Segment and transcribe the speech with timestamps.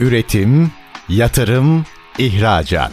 [0.00, 0.70] Üretim,
[1.08, 1.84] yatırım,
[2.18, 2.92] ihracat.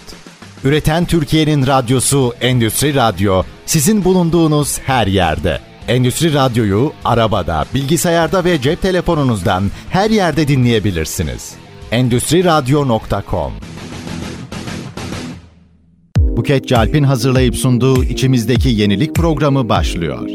[0.63, 5.59] Üreten Türkiye'nin radyosu Endüstri Radyo sizin bulunduğunuz her yerde.
[5.88, 11.55] Endüstri Radyo'yu arabada, bilgisayarda ve cep telefonunuzdan her yerde dinleyebilirsiniz.
[11.91, 13.53] Endüstri Radyo.com
[16.17, 20.29] Buket Calp'in hazırlayıp sunduğu içimizdeki yenilik programı başlıyor.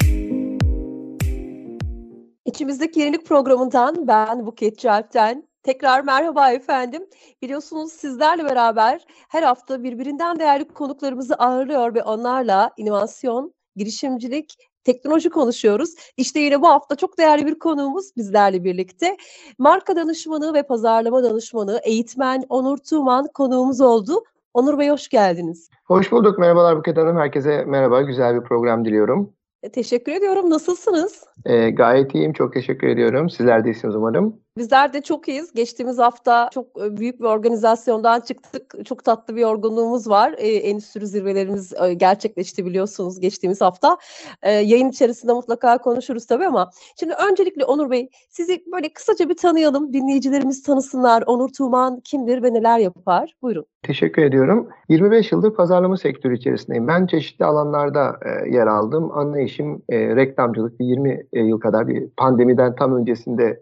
[2.45, 7.03] İçimizdeki yenilik programından ben Buket Calp'ten Tekrar merhaba efendim.
[7.43, 15.95] Biliyorsunuz sizlerle beraber her hafta birbirinden değerli konuklarımızı ağırlıyor ve onlarla inovasyon, girişimcilik, teknoloji konuşuyoruz.
[16.17, 19.17] İşte yine bu hafta çok değerli bir konuğumuz bizlerle birlikte.
[19.59, 24.25] Marka danışmanı ve pazarlama danışmanı, eğitmen Onur Tuğman konuğumuz oldu.
[24.55, 25.71] Onur Bey hoş geldiniz.
[25.85, 26.39] Hoş bulduk.
[26.39, 27.17] Merhabalar Buket Hanım.
[27.17, 28.03] Herkese merhaba.
[28.03, 29.33] Güzel bir program diliyorum.
[29.63, 30.51] E, teşekkür ediyorum.
[30.51, 31.25] Nasılsınız?
[31.45, 32.33] E, gayet iyiyim.
[32.33, 33.31] Çok teşekkür ediyorum.
[33.31, 34.41] Sizler de iyisiniz umarım.
[34.59, 35.53] Bizler de çok iyiyiz.
[35.53, 38.87] Geçtiğimiz hafta çok e, büyük bir organizasyondan çıktık.
[38.87, 40.35] Çok tatlı bir yorgunluğumuz var.
[40.39, 43.99] E, endüstri zirvelerimiz e, gerçekleşti biliyorsunuz geçtiğimiz hafta.
[44.45, 49.93] Yayın içerisinde mutlaka konuşuruz tabii ama şimdi öncelikle Onur Bey sizi böyle kısaca bir tanıyalım.
[49.93, 51.25] Dinleyicilerimiz tanısınlar.
[51.27, 53.35] Onur Tuğman kimdir ve neler yapar?
[53.43, 53.67] Buyurun.
[53.83, 54.69] Teşekkür ediyorum.
[54.89, 56.89] 25 yıldır pazarlama sektörü içerisindeyim.
[56.89, 59.11] Ben çeşitli alanlarda yer aldım.
[59.15, 60.75] Ana işim e, reklamcılık.
[60.81, 63.61] 20 e, yıl kadar bir pandemiden tam öncesinde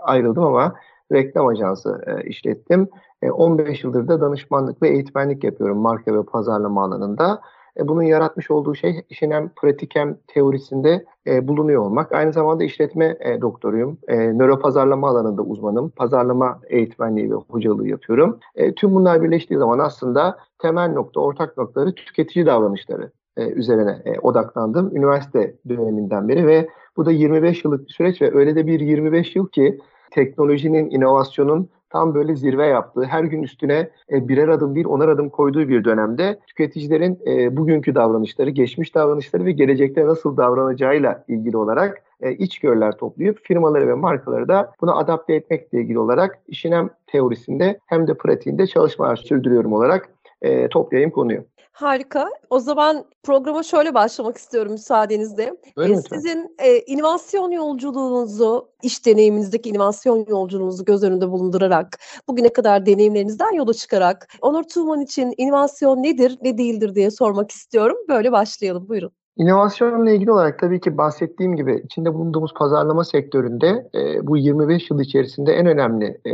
[0.00, 0.74] ayrıldım ama
[1.12, 2.88] reklam ajansı e, işlettim.
[3.22, 7.40] E, 15 yıldır da danışmanlık ve eğitmenlik yapıyorum marka ve pazarlama alanında.
[7.78, 12.12] E, bunun yaratmış olduğu şey işin hem pratik hem teorisinde e, bulunuyor olmak.
[12.12, 13.98] Aynı zamanda işletme e, doktoruyum.
[14.08, 15.90] E, nöro pazarlama alanında uzmanım.
[15.90, 18.38] Pazarlama eğitmenliği ve hocalığı yapıyorum.
[18.54, 24.18] E, tüm bunlar birleştiği zaman aslında temel nokta, ortak noktaları tüketici davranışları e, üzerine e,
[24.18, 24.96] odaklandım.
[24.96, 29.36] Üniversite döneminden beri ve bu da 25 yıllık bir süreç ve öyle de bir 25
[29.36, 29.78] yıl ki
[30.10, 35.28] teknolojinin, inovasyonun tam böyle zirve yaptığı, her gün üstüne e, birer adım değil onar adım
[35.28, 42.02] koyduğu bir dönemde tüketicilerin e, bugünkü davranışları, geçmiş davranışları ve gelecekte nasıl davranacağıyla ilgili olarak
[42.20, 47.78] e, içgörüler toplayıp firmaları ve markaları da buna adapte etmekle ilgili olarak işin hem teorisinde
[47.86, 50.08] hem de pratiğinde çalışmalar sürdürüyorum olarak
[50.42, 51.44] e, toplayayım konuyu.
[51.72, 52.28] Harika.
[52.50, 55.54] O zaman programa şöyle başlamak istiyorum müsaadenizle.
[55.76, 62.86] Buyurun Ee, sizin e, inovasyon yolculuğunuzu, iş deneyiminizdeki inovasyon yolculuğunuzu göz önünde bulundurarak, bugüne kadar
[62.86, 67.96] deneyimlerinizden yola çıkarak Onur Tuğman için inovasyon nedir, ne değildir diye sormak istiyorum.
[68.08, 68.88] Böyle başlayalım.
[68.88, 69.10] Buyurun.
[69.36, 75.00] İnovasyonla ilgili olarak tabii ki bahsettiğim gibi içinde bulunduğumuz pazarlama sektöründe e, bu 25 yıl
[75.00, 76.32] içerisinde en önemli e,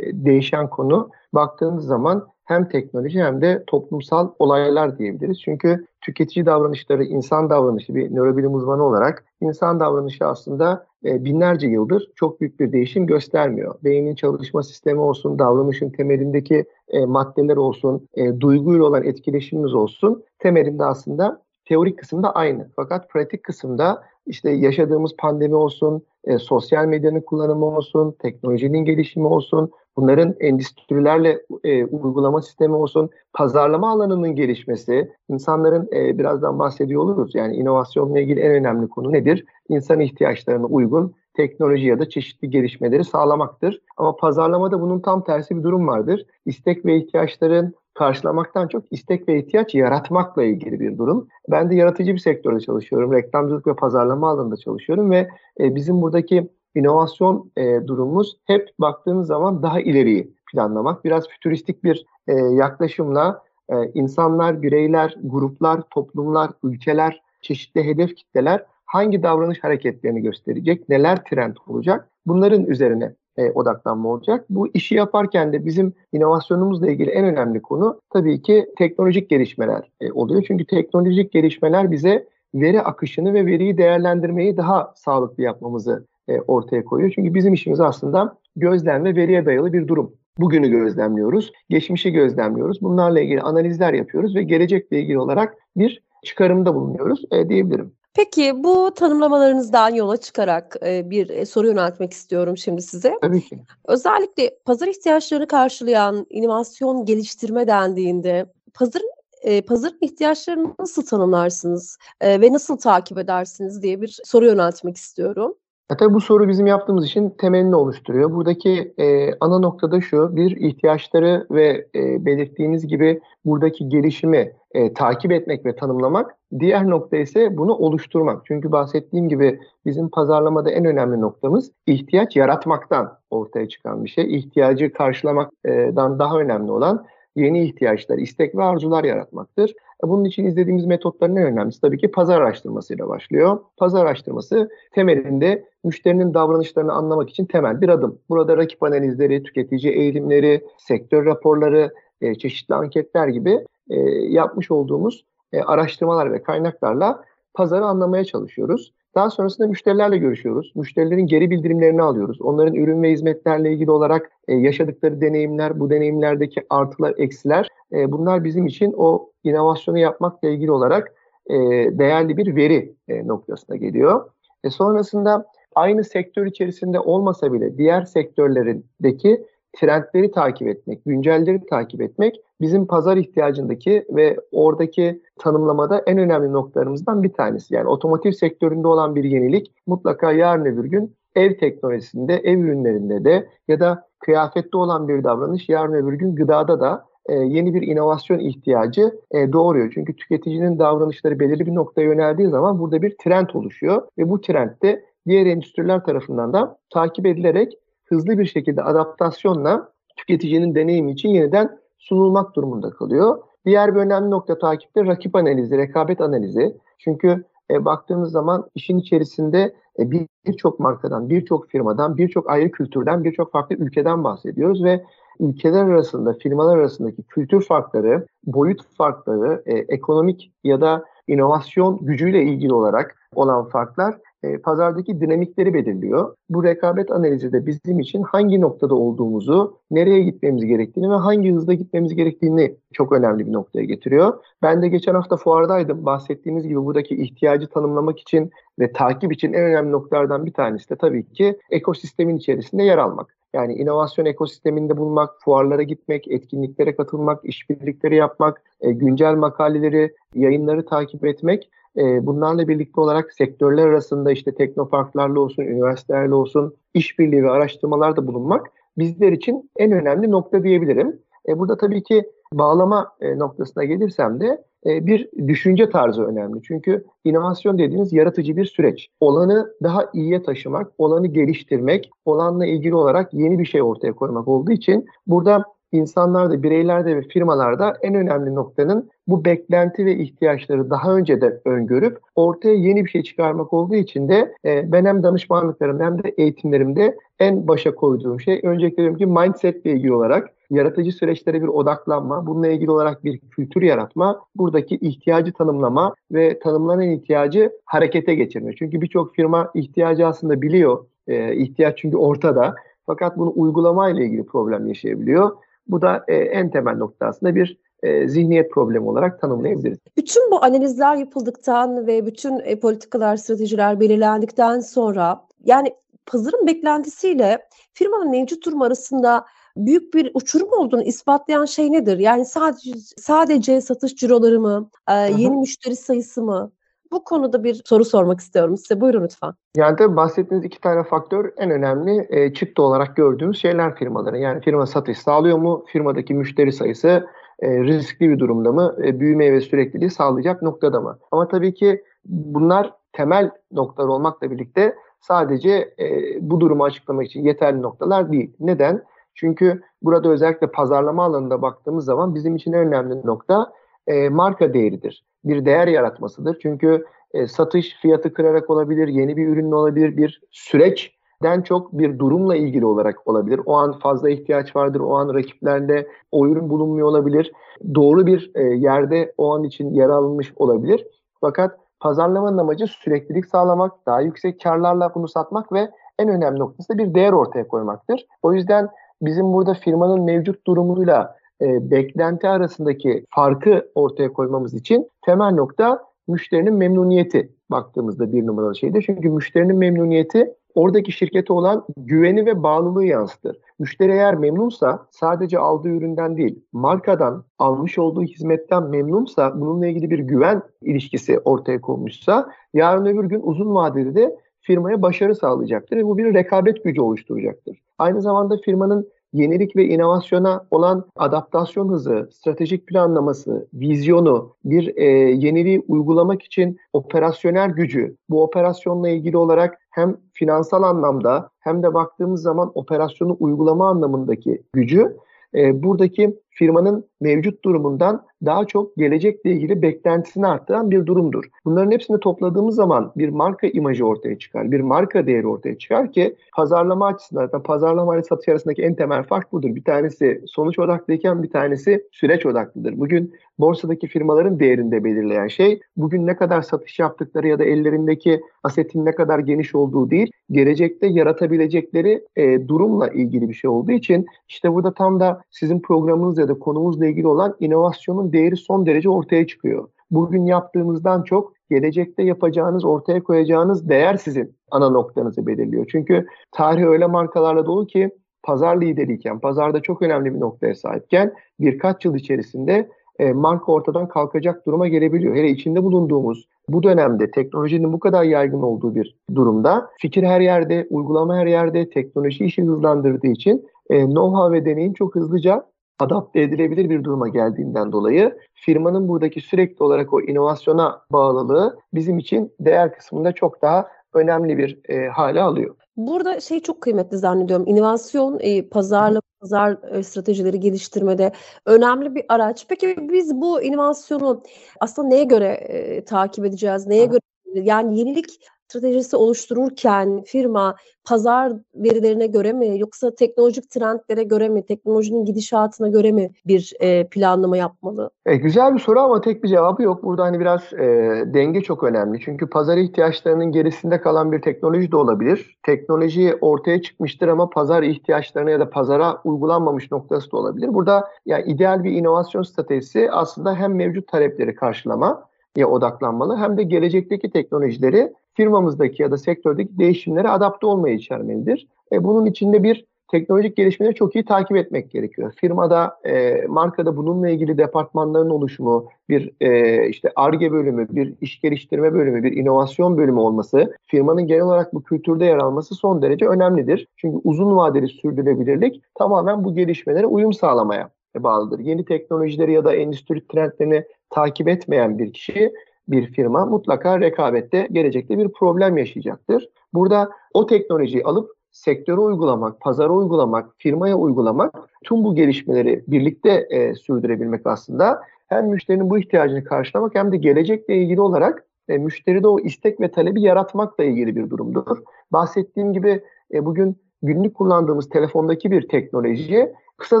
[0.24, 5.40] değişen konu baktığınız zaman hem teknoloji hem de toplumsal olaylar diyebiliriz.
[5.40, 12.10] Çünkü tüketici davranışları, insan davranışı bir nörobilim uzmanı olarak insan davranışı aslında e, binlerce yıldır
[12.14, 13.74] çok büyük bir değişim göstermiyor.
[13.84, 20.84] Beynin çalışma sistemi olsun, davranışın temelindeki e, maddeler olsun, e, duyguyla olan etkileşimimiz olsun temelinde
[20.84, 22.68] aslında teorik kısımda aynı.
[22.76, 29.70] Fakat pratik kısımda işte yaşadığımız pandemi olsun, e, sosyal medyanın kullanımı olsun, teknolojinin gelişimi olsun,
[29.96, 37.34] bunların endüstrilerle e, uygulama sistemi olsun, pazarlama alanının gelişmesi, insanların e, birazdan bahsediyor oluruz.
[37.34, 39.44] Yani inovasyonla ilgili en önemli konu nedir?
[39.68, 43.80] İnsan ihtiyaçlarına uygun teknoloji ya da çeşitli gelişmeleri sağlamaktır.
[43.96, 46.26] Ama pazarlamada bunun tam tersi bir durum vardır.
[46.46, 51.28] İstek ve ihtiyaçların karşılamaktan çok istek ve ihtiyaç yaratmakla ilgili bir durum.
[51.50, 53.12] Ben de yaratıcı bir sektörde çalışıyorum.
[53.12, 55.28] Reklamcılık ve pazarlama alanında çalışıyorum ve
[55.60, 61.04] e, bizim buradaki inovasyon e, durumumuz hep baktığınız zaman daha ileriyi planlamak.
[61.04, 69.22] Biraz fütüristik bir e, yaklaşımla e, insanlar, bireyler, gruplar, toplumlar, ülkeler, çeşitli hedef kitleler hangi
[69.22, 74.44] davranış hareketlerini gösterecek, neler trend olacak bunların üzerine e, odaklanma olacak.
[74.50, 80.12] Bu işi yaparken de bizim inovasyonumuzla ilgili en önemli konu tabii ki teknolojik gelişmeler e,
[80.12, 80.44] oluyor.
[80.46, 87.12] Çünkü teknolojik gelişmeler bize veri akışını ve veriyi değerlendirmeyi daha sağlıklı yapmamızı e, ortaya koyuyor.
[87.14, 90.12] Çünkü bizim işimiz aslında gözlem ve veriye dayalı bir durum.
[90.38, 92.82] Bugünü gözlemliyoruz, geçmişi gözlemliyoruz.
[92.82, 97.92] Bunlarla ilgili analizler yapıyoruz ve gelecekle ilgili olarak bir çıkarımda bulunuyoruz e, diyebilirim.
[98.14, 103.18] Peki bu tanımlamalarınızdan yola çıkarak e, bir e, soru yöneltmek istiyorum şimdi size.
[103.22, 103.58] Tabii ki.
[103.88, 109.10] Özellikle pazar ihtiyaçlarını karşılayan inovasyon geliştirme dendiğinde pazarın
[109.42, 115.54] e, pazarın ihtiyaçlarını nasıl tanımlarsınız ve nasıl takip edersiniz diye bir soru yöneltmek istiyorum.
[115.90, 118.32] E tabii bu soru bizim yaptığımız işin temelini oluşturuyor.
[118.32, 125.32] Buradaki e, ana noktada şu, bir ihtiyaçları ve e, belirttiğiniz gibi buradaki gelişimi e, takip
[125.32, 126.36] etmek ve tanımlamak.
[126.58, 128.42] Diğer nokta ise bunu oluşturmak.
[128.46, 134.36] Çünkü bahsettiğim gibi bizim pazarlamada en önemli noktamız ihtiyaç yaratmaktan ortaya çıkan bir şey.
[134.36, 139.74] İhtiyacı karşılamaktan daha önemli olan yeni ihtiyaçlar, istek ve arzular yaratmaktır.
[140.02, 143.58] Bunun için izlediğimiz metotların en önemlisi tabii ki pazar araştırmasıyla başlıyor.
[143.76, 148.18] Pazar araştırması temelinde müşterinin davranışlarını anlamak için temel bir adım.
[148.28, 155.60] Burada rakip analizleri, tüketici eğilimleri, sektör raporları, e, çeşitli anketler gibi e, yapmış olduğumuz e,
[155.60, 157.24] araştırmalar ve kaynaklarla
[157.54, 158.92] pazarı anlamaya çalışıyoruz.
[159.14, 160.72] Daha sonrasında müşterilerle görüşüyoruz.
[160.74, 162.40] Müşterilerin geri bildirimlerini alıyoruz.
[162.40, 168.44] Onların ürün ve hizmetlerle ilgili olarak e, yaşadıkları deneyimler, bu deneyimlerdeki artılar, eksiler e, bunlar
[168.44, 171.14] bizim için o inovasyonu yapmakla ilgili olarak
[171.46, 171.54] e,
[171.98, 174.30] değerli bir veri e, noktasına geliyor.
[174.64, 179.46] E, sonrasında aynı sektör içerisinde olmasa bile diğer sektörlerindeki
[179.76, 187.22] trendleri takip etmek, güncelleri takip etmek bizim pazar ihtiyacındaki ve oradaki tanımlamada en önemli noktalarımızdan
[187.22, 187.74] bir tanesi.
[187.74, 193.48] Yani otomotiv sektöründe olan bir yenilik mutlaka yarın öbür gün ev teknolojisinde, ev ürünlerinde de
[193.68, 198.38] ya da kıyafette olan bir davranış yarın öbür gün gıdada da e, yeni bir inovasyon
[198.38, 199.90] ihtiyacı e, doğuruyor.
[199.94, 204.70] Çünkü tüketicinin davranışları belirli bir noktaya yöneldiği zaman burada bir trend oluşuyor ve bu trend
[204.82, 211.78] de diğer endüstriler tarafından da takip edilerek hızlı bir şekilde adaptasyonla tüketicinin deneyimi için yeniden
[211.98, 213.38] sunulmak durumunda kalıyor.
[213.66, 216.76] Diğer bir önemli nokta takipte rakip analizi, rekabet analizi.
[216.98, 220.10] Çünkü e, baktığımız zaman işin içerisinde e,
[220.46, 225.04] birçok markadan, birçok firmadan, birçok ayrı kültürden, birçok farklı ülkeden bahsediyoruz ve
[225.40, 232.74] ülkeler arasında, firmalar arasındaki kültür farkları, boyut farkları, e, ekonomik ya da inovasyon gücüyle ilgili
[232.74, 236.34] olarak olan farklar e, pazardaki dinamikleri belirliyor.
[236.50, 241.74] Bu rekabet analizi de bizim için hangi noktada olduğumuzu, nereye gitmemiz gerektiğini ve hangi hızda
[241.74, 244.44] gitmemiz gerektiğini çok önemli bir noktaya getiriyor.
[244.62, 246.06] Ben de geçen hafta fuardaydım.
[246.06, 250.96] Bahsettiğimiz gibi buradaki ihtiyacı tanımlamak için ve takip için en önemli noktalardan bir tanesi de
[250.96, 253.36] tabii ki ekosistemin içerisinde yer almak.
[253.54, 261.26] Yani inovasyon ekosisteminde bulunmak, fuarlara gitmek, etkinliklere katılmak, işbirlikleri yapmak, e, güncel makaleleri, yayınları takip
[261.26, 268.26] etmek e, bunlarla birlikte olarak sektörler arasında işte teknoparklarla olsun, üniversitelerle olsun işbirliği ve araştırmalarda
[268.26, 268.66] bulunmak
[268.98, 271.18] bizler için en önemli nokta diyebilirim.
[271.48, 276.62] E, burada tabii ki bağlama e, noktasına gelirsem de e, bir düşünce tarzı önemli.
[276.62, 279.08] Çünkü inovasyon dediğiniz yaratıcı bir süreç.
[279.20, 284.72] Olanı daha iyiye taşımak, olanı geliştirmek, olanla ilgili olarak yeni bir şey ortaya koymak olduğu
[284.72, 285.64] için burada
[285.94, 292.74] insanlarda, bireylerde ve firmalarda en önemli noktanın bu beklenti ve ihtiyaçları daha önceden öngörüp ortaya
[292.74, 297.68] yeni bir şey çıkarmak olduğu için de e, ben hem danışmanlıklarım hem de eğitimlerimde en
[297.68, 302.68] başa koyduğum şey öncelikle diyorum ki mindset ile ilgili olarak yaratıcı süreçlere bir odaklanma, bununla
[302.68, 308.72] ilgili olarak bir kültür yaratma, buradaki ihtiyacı tanımlama ve tanımlanan ihtiyacı harekete geçirme.
[308.78, 312.74] Çünkü birçok firma ihtiyacı aslında biliyor, e, ihtiyaç çünkü ortada.
[313.06, 315.50] Fakat bunu uygulamayla ilgili problem yaşayabiliyor.
[315.86, 319.98] Bu da e, en temel nokta aslında bir e, zihniyet problemi olarak tanımlayabiliriz.
[320.16, 325.94] Bütün bu analizler yapıldıktan ve bütün e, politikalar, stratejiler belirlendikten sonra yani
[326.26, 329.44] pazarın beklentisiyle firmanın mevcut durum arasında
[329.76, 332.18] büyük bir uçurum olduğunu ispatlayan şey nedir?
[332.18, 336.72] Yani sadece sadece satış ciroları mı, e, yeni müşteri sayısı mı?
[337.14, 339.00] Bu konuda bir soru sormak istiyorum size.
[339.00, 339.52] Buyurun lütfen.
[339.76, 344.38] Yani tabii bahsettiğiniz iki tane faktör en önemli e, çıktı olarak gördüğümüz şeyler firmaların.
[344.38, 345.84] Yani firma satış sağlıyor mu?
[345.86, 347.26] Firmadaki müşteri sayısı
[347.58, 348.96] e, riskli bir durumda mı?
[349.04, 351.18] E, büyümeyi ve sürekliliği sağlayacak noktada mı?
[351.32, 356.06] Ama tabii ki bunlar temel noktalar olmakla birlikte sadece e,
[356.40, 358.56] bu durumu açıklamak için yeterli noktalar değil.
[358.60, 359.02] Neden?
[359.34, 363.72] Çünkü burada özellikle pazarlama alanında baktığımız zaman bizim için en önemli nokta
[364.06, 365.24] e, marka değeridir.
[365.44, 366.58] Bir değer yaratmasıdır.
[366.62, 372.56] Çünkü e, satış fiyatı kırarak olabilir, yeni bir ürünle olabilir, bir süreçten çok bir durumla
[372.56, 373.60] ilgili olarak olabilir.
[373.66, 377.52] O an fazla ihtiyaç vardır, o an rakiplerle o ürün bulunmuyor olabilir.
[377.94, 381.06] Doğru bir e, yerde o an için yer alınmış olabilir.
[381.40, 386.98] Fakat pazarlamanın amacı süreklilik sağlamak, daha yüksek karlarla bunu satmak ve en önemli noktası da
[386.98, 388.26] bir değer ortaya koymaktır.
[388.42, 388.88] O yüzden
[389.22, 396.74] bizim burada firmanın mevcut durumuyla e, beklenti arasındaki farkı ortaya koymamız için temel nokta müşterinin
[396.74, 399.02] memnuniyeti baktığımızda bir numaralı şeydir.
[399.06, 403.56] Çünkü müşterinin memnuniyeti oradaki şirkete olan güveni ve bağlılığı yansıtır.
[403.78, 410.18] Müşteri eğer memnunsa sadece aldığı üründen değil, markadan, almış olduğu hizmetten memnunsa, bununla ilgili bir
[410.18, 416.18] güven ilişkisi ortaya konmuşsa, yarın öbür gün uzun vadede de firmaya başarı sağlayacaktır ve bu
[416.18, 417.78] bir rekabet gücü oluşturacaktır.
[417.98, 425.84] Aynı zamanda firmanın yenilik ve inovasyona olan adaptasyon hızı, stratejik planlaması, vizyonu, bir e, yeniliği
[425.88, 432.72] uygulamak için operasyonel gücü, bu operasyonla ilgili olarak hem finansal anlamda hem de baktığımız zaman
[432.74, 435.16] operasyonu uygulama anlamındaki gücü
[435.54, 441.44] e, buradaki firmanın mevcut durumundan daha çok gelecekle ilgili beklentisini arttıran bir durumdur.
[441.64, 446.36] Bunların hepsini topladığımız zaman bir marka imajı ortaya çıkar, bir marka değeri ortaya çıkar ki
[446.56, 449.74] pazarlama açısından, pazarlama ile satış arasındaki en temel fark budur.
[449.74, 452.98] Bir tanesi sonuç odaklıyken bir tanesi süreç odaklıdır.
[452.98, 459.04] Bugün borsadaki firmaların değerinde belirleyen şey bugün ne kadar satış yaptıkları ya da ellerindeki asetin
[459.04, 464.72] ne kadar geniş olduğu değil, gelecekte yaratabilecekleri e, durumla ilgili bir şey olduğu için işte
[464.72, 469.46] burada tam da sizin programınız ya da konumuzla ilgili olan inovasyonun değeri son derece ortaya
[469.46, 469.88] çıkıyor.
[470.10, 475.86] Bugün yaptığımızdan çok gelecekte yapacağınız, ortaya koyacağınız değer sizin ana noktanızı belirliyor.
[475.92, 478.10] Çünkü tarih öyle markalarla dolu ki
[478.42, 484.66] pazar lideriyken, pazarda çok önemli bir noktaya sahipken birkaç yıl içerisinde e, marka ortadan kalkacak
[484.66, 485.34] duruma gelebiliyor.
[485.34, 490.86] Hele içinde bulunduğumuz bu dönemde teknolojinin bu kadar yaygın olduğu bir durumda fikir her yerde,
[490.90, 495.64] uygulama her yerde, teknoloji işi hızlandırdığı için e, know-how ve deneyim çok hızlıca
[495.98, 502.52] adapte edilebilir bir duruma geldiğinden dolayı firmanın buradaki sürekli olarak o inovasyona bağlılığı bizim için
[502.60, 505.76] değer kısmında çok daha önemli bir e, hale alıyor.
[505.96, 507.66] Burada şey çok kıymetli zannediyorum.
[507.66, 511.32] İnovasyon, e, pazarla pazar e, stratejileri geliştirmede
[511.66, 512.66] önemli bir araç.
[512.68, 514.42] Peki biz bu inovasyonu
[514.80, 516.86] aslında neye göre e, takip edeceğiz?
[516.86, 517.20] Neye göre
[517.54, 525.24] yani yenilik stratejisi oluştururken firma pazar verilerine göre mi yoksa teknolojik trendlere göre mi, teknolojinin
[525.24, 528.10] gidişatına göre mi bir e, planlama yapmalı?
[528.26, 530.02] E, güzel bir soru ama tek bir cevabı yok.
[530.02, 530.86] Burada hani biraz e,
[531.26, 532.20] denge çok önemli.
[532.20, 535.58] Çünkü pazar ihtiyaçlarının gerisinde kalan bir teknoloji de olabilir.
[535.62, 540.74] Teknoloji ortaya çıkmıştır ama pazar ihtiyaçlarına ya da pazara uygulanmamış noktası da olabilir.
[540.74, 546.62] Burada yani ideal bir inovasyon stratejisi aslında hem mevcut talepleri karşılama ya odaklanmalı hem de
[546.62, 551.66] gelecekteki teknolojileri firmamızdaki ya da sektördeki değişimlere adapte olmayı içermelidir.
[551.92, 555.32] E, bunun içinde bir teknolojik gelişmeleri çok iyi takip etmek gerekiyor.
[555.36, 561.92] Firmada, e, markada bununla ilgili departmanların oluşumu, bir e, işte ARGE bölümü, bir iş geliştirme
[561.92, 566.88] bölümü, bir inovasyon bölümü olması, firmanın genel olarak bu kültürde yer alması son derece önemlidir.
[566.96, 571.58] Çünkü uzun vadeli sürdürülebilirlik tamamen bu gelişmelere uyum sağlamaya bağlıdır.
[571.58, 575.52] Yeni teknolojileri ya da endüstri trendlerini takip etmeyen bir kişi
[575.88, 579.48] bir firma mutlaka rekabette gelecekte bir problem yaşayacaktır.
[579.74, 586.74] Burada o teknolojiyi alıp sektöre uygulamak, pazara uygulamak, firmaya uygulamak, tüm bu gelişmeleri birlikte e,
[586.74, 592.40] sürdürebilmek aslında hem müşterinin bu ihtiyacını karşılamak hem de gelecekle ilgili olarak e, müşteride o
[592.40, 594.78] istek ve talebi yaratmakla ilgili bir durumdur.
[595.12, 600.00] Bahsettiğim gibi e, bugün günlük kullandığımız telefondaki bir teknoloji kısa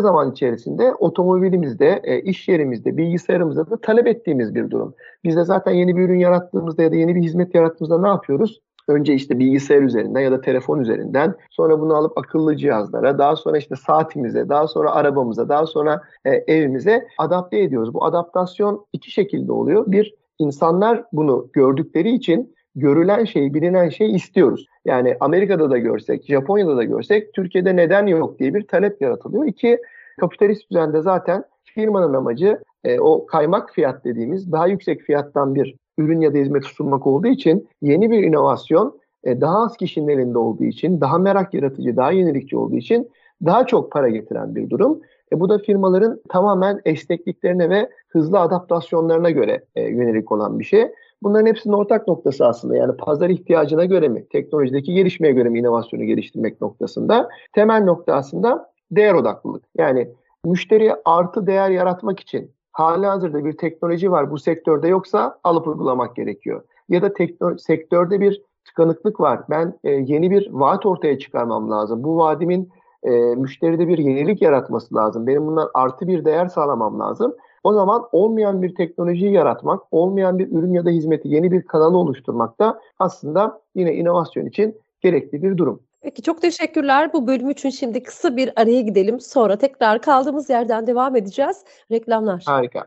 [0.00, 4.94] zaman içerisinde otomobilimizde, e, iş yerimizde, bilgisayarımızda da talep ettiğimiz bir durum.
[5.24, 8.60] Biz de zaten yeni bir ürün yarattığımızda ya da yeni bir hizmet yarattığımızda ne yapıyoruz?
[8.88, 13.58] Önce işte bilgisayar üzerinden ya da telefon üzerinden sonra bunu alıp akıllı cihazlara daha sonra
[13.58, 17.94] işte saatimize daha sonra arabamıza daha sonra e, evimize adapte ediyoruz.
[17.94, 19.84] Bu adaptasyon iki şekilde oluyor.
[19.86, 24.66] Bir insanlar bunu gördükleri için görülen şeyi, bilinen şeyi istiyoruz.
[24.84, 29.46] Yani Amerika'da da görsek, Japonya'da da görsek Türkiye'de neden yok diye bir talep yaratılıyor.
[29.46, 29.78] İki,
[30.20, 36.20] kapitalist düzende zaten firmanın amacı e, o kaymak fiyat dediğimiz daha yüksek fiyattan bir ürün
[36.20, 40.64] ya da hizmet sunmak olduğu için yeni bir inovasyon e, daha az kişinin elinde olduğu
[40.64, 43.10] için, daha merak yaratıcı, daha yenilikçi olduğu için
[43.44, 45.00] daha çok para getiren bir durum.
[45.32, 50.92] E, bu da firmaların tamamen esnekliklerine ve hızlı adaptasyonlarına göre e, yönelik olan bir şey.
[51.24, 56.04] Bunların hepsinin ortak noktası aslında yani pazar ihtiyacına göre mi, teknolojideki gelişmeye göre mi inovasyonu
[56.04, 57.28] geliştirmek noktasında.
[57.52, 59.64] Temel nokta aslında değer odaklılık.
[59.78, 60.08] Yani
[60.44, 66.16] müşteri artı değer yaratmak için hali hazırda bir teknoloji var bu sektörde yoksa alıp uygulamak
[66.16, 66.62] gerekiyor.
[66.88, 69.40] Ya da tekno- sektörde bir tıkanıklık var.
[69.50, 72.04] Ben e, yeni bir vaat ortaya çıkarmam lazım.
[72.04, 72.68] Bu vaadimin
[73.02, 75.26] e, müşteride bir yenilik yaratması lazım.
[75.26, 77.34] Benim bundan artı bir değer sağlamam lazım.
[77.64, 81.98] O zaman olmayan bir teknolojiyi yaratmak, olmayan bir ürün ya da hizmeti yeni bir kanalı
[81.98, 85.80] oluşturmak da aslında yine inovasyon için gerekli bir durum.
[86.02, 87.12] Peki çok teşekkürler.
[87.12, 89.20] Bu bölüm için şimdi kısa bir araya gidelim.
[89.20, 91.64] Sonra tekrar kaldığımız yerden devam edeceğiz.
[91.90, 92.42] Reklamlar.
[92.46, 92.84] Harika.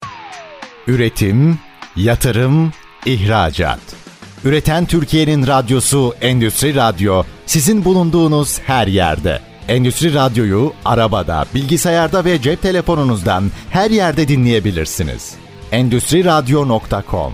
[0.88, 1.55] Üretim,
[1.96, 2.72] yatırım,
[3.05, 3.79] ihracat.
[4.46, 9.47] Üreten Türkiye'nin radyosu Endüstri Radyo sizin bulunduğunuz her yerde.
[9.67, 15.36] Endüstri Radyo'yu arabada, bilgisayarda ve cep telefonunuzdan her yerde dinleyebilirsiniz.
[15.71, 17.33] Endüstri Radyo.com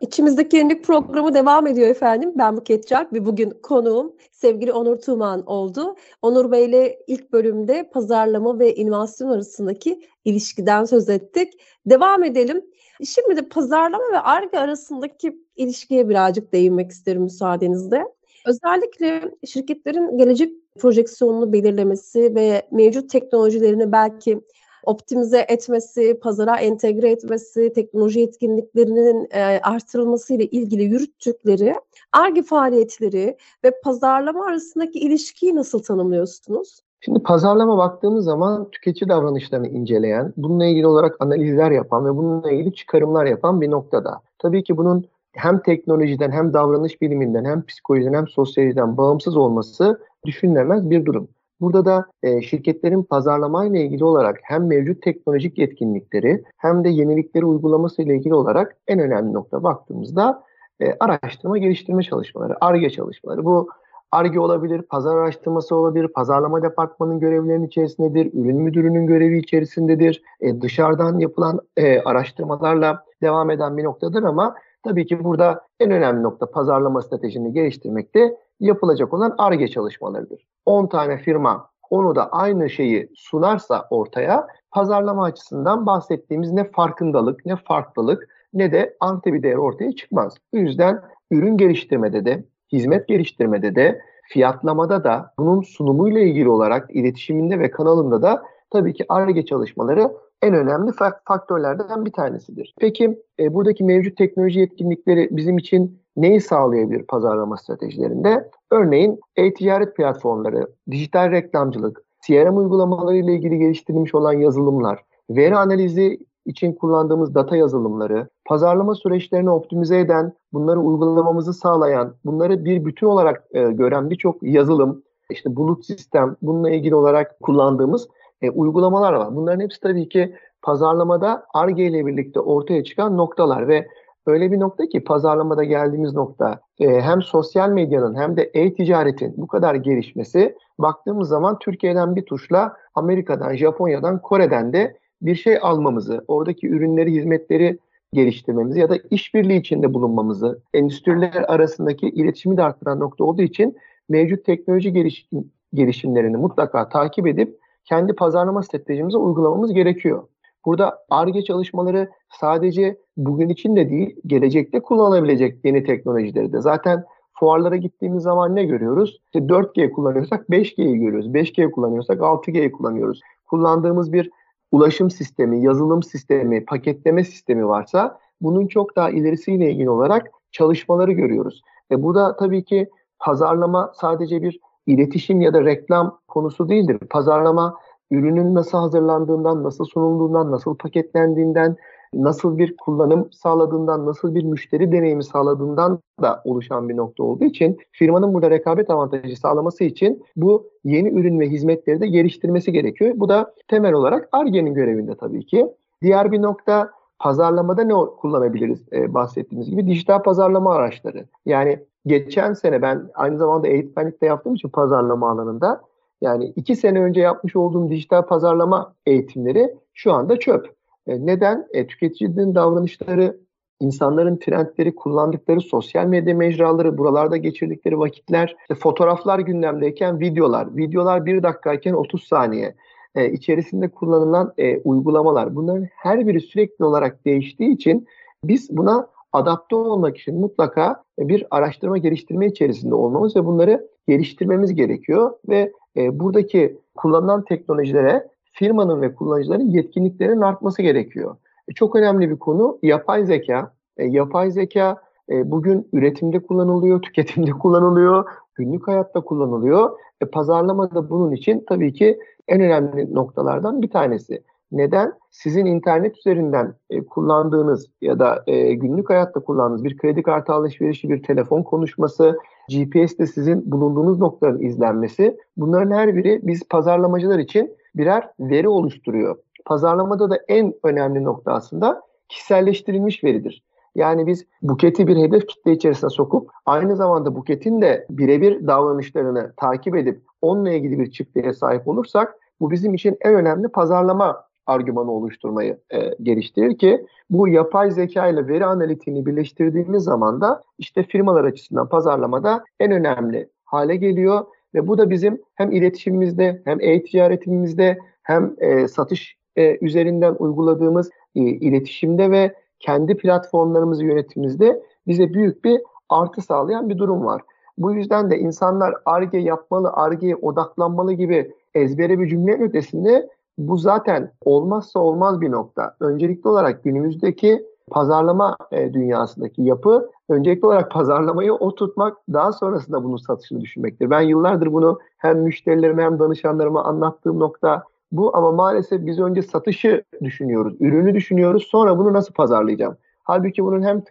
[0.00, 2.32] İçimizdeki yenilik programı devam ediyor efendim.
[2.38, 5.96] Ben Buket Çarp ve bugün konuğum sevgili Onur Tuğman oldu.
[6.22, 11.52] Onur Bey ile ilk bölümde pazarlama ve inovasyon arasındaki ilişkiden söz ettik.
[11.86, 12.64] Devam edelim.
[13.04, 18.04] Şimdi de pazarlama ve ARGE arasındaki ilişkiye birazcık değinmek isterim müsaadenizle.
[18.46, 24.40] Özellikle şirketlerin gelecek projeksiyonunu belirlemesi ve mevcut teknolojilerini belki
[24.86, 31.74] optimize etmesi, pazara entegre etmesi, teknoloji etkinliklerinin e, artırılması ile ilgili yürüttükleri
[32.12, 36.80] ARGE faaliyetleri ve pazarlama arasındaki ilişkiyi nasıl tanımlıyorsunuz?
[37.00, 42.74] Şimdi pazarlama baktığımız zaman tüketici davranışlarını inceleyen, bununla ilgili olarak analizler yapan ve bununla ilgili
[42.74, 44.20] çıkarımlar yapan bir noktada.
[44.38, 45.04] Tabii ki bunun
[45.36, 51.28] hem teknolojiden hem davranış biliminden hem psikolojiden hem sosyolojiden bağımsız olması düşünülemez bir durum.
[51.60, 58.02] Burada da e, şirketlerin pazarlamayla ilgili olarak hem mevcut teknolojik yetkinlikleri hem de yenilikleri uygulaması
[58.02, 60.42] ile ilgili olarak en önemli nokta baktığımızda
[60.80, 63.44] e, araştırma geliştirme çalışmaları, ARGE çalışmaları.
[63.44, 63.68] Bu
[64.12, 70.22] ARGE olabilir, pazar araştırması olabilir, pazarlama departmanının görevlerinin içerisindedir, ürün müdürünün görevi içerisindedir.
[70.40, 74.54] E, dışarıdan yapılan e, araştırmalarla devam eden bir noktadır ama
[74.86, 80.46] tabii ki burada en önemli nokta pazarlama stratejini geliştirmekte yapılacak olan ARGE çalışmalarıdır.
[80.66, 87.56] 10 tane firma onu da aynı şeyi sunarsa ortaya pazarlama açısından bahsettiğimiz ne farkındalık ne
[87.56, 90.34] farklılık ne de anti bir değer ortaya çıkmaz.
[90.52, 97.58] Bu yüzden ürün geliştirmede de hizmet geliştirmede de fiyatlamada da bunun sunumuyla ilgili olarak iletişiminde
[97.58, 100.10] ve kanalında da tabii ki ARGE çalışmaları
[100.42, 100.92] en önemli
[101.24, 102.74] faktörlerden bir tanesidir.
[102.80, 108.50] Peki e, buradaki mevcut teknoloji yetkinlikleri bizim için neyi sağlayabilir pazarlama stratejilerinde?
[108.70, 116.72] Örneğin e-ticaret platformları, dijital reklamcılık, CRM uygulamaları ile ilgili geliştirilmiş olan yazılımlar, veri analizi için
[116.72, 123.62] kullandığımız data yazılımları, pazarlama süreçlerini optimize eden, bunları uygulamamızı sağlayan, bunları bir bütün olarak e,
[123.62, 128.08] gören birçok yazılım, işte bulut sistem, bununla ilgili olarak kullandığımız
[128.42, 129.36] e, uygulamalar var.
[129.36, 133.86] Bunların hepsi tabii ki pazarlamada ARGE ile birlikte ortaya çıkan noktalar ve
[134.26, 139.46] öyle bir nokta ki pazarlamada geldiğimiz nokta e, hem sosyal medyanın hem de e-ticaretin bu
[139.46, 146.68] kadar gelişmesi baktığımız zaman Türkiye'den bir tuşla Amerika'dan, Japonya'dan, Kore'den de bir şey almamızı, oradaki
[146.68, 147.78] ürünleri, hizmetleri
[148.12, 153.76] geliştirmemizi ya da işbirliği içinde bulunmamızı, endüstriler arasındaki iletişimi de arttıran nokta olduğu için
[154.08, 155.28] mevcut teknoloji gelişim,
[155.74, 157.58] gelişimlerini mutlaka takip edip
[157.88, 160.28] kendi pazarlama stratejimize uygulamamız gerekiyor.
[160.64, 166.60] Burada ARGE çalışmaları sadece bugün için de değil, gelecekte kullanılabilecek yeni teknolojileri de.
[166.60, 169.20] Zaten fuarlara gittiğimiz zaman ne görüyoruz?
[169.26, 171.26] İşte 4G kullanıyorsak 5G'yi görüyoruz.
[171.26, 173.20] 5G kullanıyorsak 6G'yi kullanıyoruz.
[173.46, 174.30] Kullandığımız bir
[174.72, 181.62] ulaşım sistemi, yazılım sistemi, paketleme sistemi varsa bunun çok daha ilerisiyle ilgili olarak çalışmaları görüyoruz.
[181.90, 186.98] E bu da tabii ki pazarlama sadece bir iletişim ya da reklam konusu değildir.
[187.10, 187.74] Pazarlama
[188.10, 191.76] ürünün nasıl hazırlandığından, nasıl sunulduğundan, nasıl paketlendiğinden,
[192.14, 197.78] nasıl bir kullanım sağladığından, nasıl bir müşteri deneyimi sağladığından da oluşan bir nokta olduğu için
[197.92, 203.12] firmanın burada rekabet avantajı sağlaması için bu yeni ürün ve hizmetleri de geliştirmesi gerekiyor.
[203.16, 205.66] Bu da temel olarak ARGE'nin görevinde tabii ki.
[206.02, 211.26] Diğer bir nokta pazarlamada ne kullanabiliriz ee, bahsettiğimiz gibi dijital pazarlama araçları.
[211.46, 215.80] Yani geçen sene ben aynı zamanda eğitmenlik de yaptığım için pazarlama alanında
[216.20, 220.76] yani iki sene önce yapmış olduğum dijital pazarlama eğitimleri şu anda çöp.
[221.06, 221.66] E, neden?
[221.72, 223.36] E, tüketicinin davranışları,
[223.80, 231.42] insanların trendleri, kullandıkları sosyal medya mecraları, buralarda geçirdikleri vakitler, işte fotoğraflar gündemdeyken videolar, videolar bir
[231.42, 232.74] dakikayken 30 saniye
[233.14, 235.56] e, içerisinde kullanılan e, uygulamalar.
[235.56, 238.06] Bunların her biri sürekli olarak değiştiği için
[238.44, 245.32] biz buna adapte olmak için mutlaka bir araştırma geliştirme içerisinde olmamız ve bunları geliştirmemiz gerekiyor
[245.48, 251.36] ve e, buradaki kullanılan teknolojilere firmanın ve kullanıcıların yetkinliklerinin artması gerekiyor.
[251.68, 253.72] E, çok önemli bir konu yapay zeka.
[253.96, 254.96] E, yapay zeka
[255.30, 259.98] e, bugün üretimde kullanılıyor, tüketimde kullanılıyor, günlük hayatta kullanılıyor.
[260.20, 264.42] E, pazarlama da bunun için tabii ki en önemli noktalardan bir tanesi.
[264.72, 265.12] Neden?
[265.30, 271.08] Sizin internet üzerinden e, kullandığınız ya da e, günlük hayatta kullandığınız bir kredi kartı alışverişi,
[271.08, 272.38] bir telefon konuşması,
[272.70, 279.36] GPS'te sizin bulunduğunuz noktaların izlenmesi bunların her biri biz pazarlamacılar için birer veri oluşturuyor.
[279.64, 283.62] Pazarlamada da en önemli nokta aslında kişiselleştirilmiş veridir.
[283.94, 289.96] Yani biz buketi bir hedef kitle içerisine sokup aynı zamanda buketin de birebir davranışlarını takip
[289.96, 295.78] edip onunla ilgili bir çıktıya sahip olursak bu bizim için en önemli pazarlama argümanı oluşturmayı
[295.90, 301.88] e, geliştirir ki bu yapay zeka ile veri analitiğini birleştirdiğimiz zaman da işte firmalar açısından
[301.88, 308.88] pazarlamada en önemli hale geliyor ve bu da bizim hem iletişimimizde hem e-ticaretimizde hem e,
[308.88, 316.88] satış e, üzerinden uyguladığımız e, iletişimde ve kendi platformlarımızı yönetimimizde bize büyük bir artı sağlayan
[316.88, 317.42] bir durum var.
[317.78, 324.32] Bu yüzden de insanlar ARGE yapmalı, ARGE'ye odaklanmalı gibi ezbere bir cümlenin ötesinde bu zaten
[324.44, 325.96] olmazsa olmaz bir nokta.
[326.00, 333.60] Öncelikli olarak günümüzdeki pazarlama e, dünyasındaki yapı öncelikli olarak pazarlamayı oturtmak daha sonrasında bunun satışını
[333.60, 334.10] düşünmektir.
[334.10, 340.04] Ben yıllardır bunu hem müşterilerime hem danışanlarıma anlattığım nokta bu ama maalesef biz önce satışı
[340.22, 342.96] düşünüyoruz, ürünü düşünüyoruz sonra bunu nasıl pazarlayacağım.
[343.22, 344.02] Halbuki bunun hem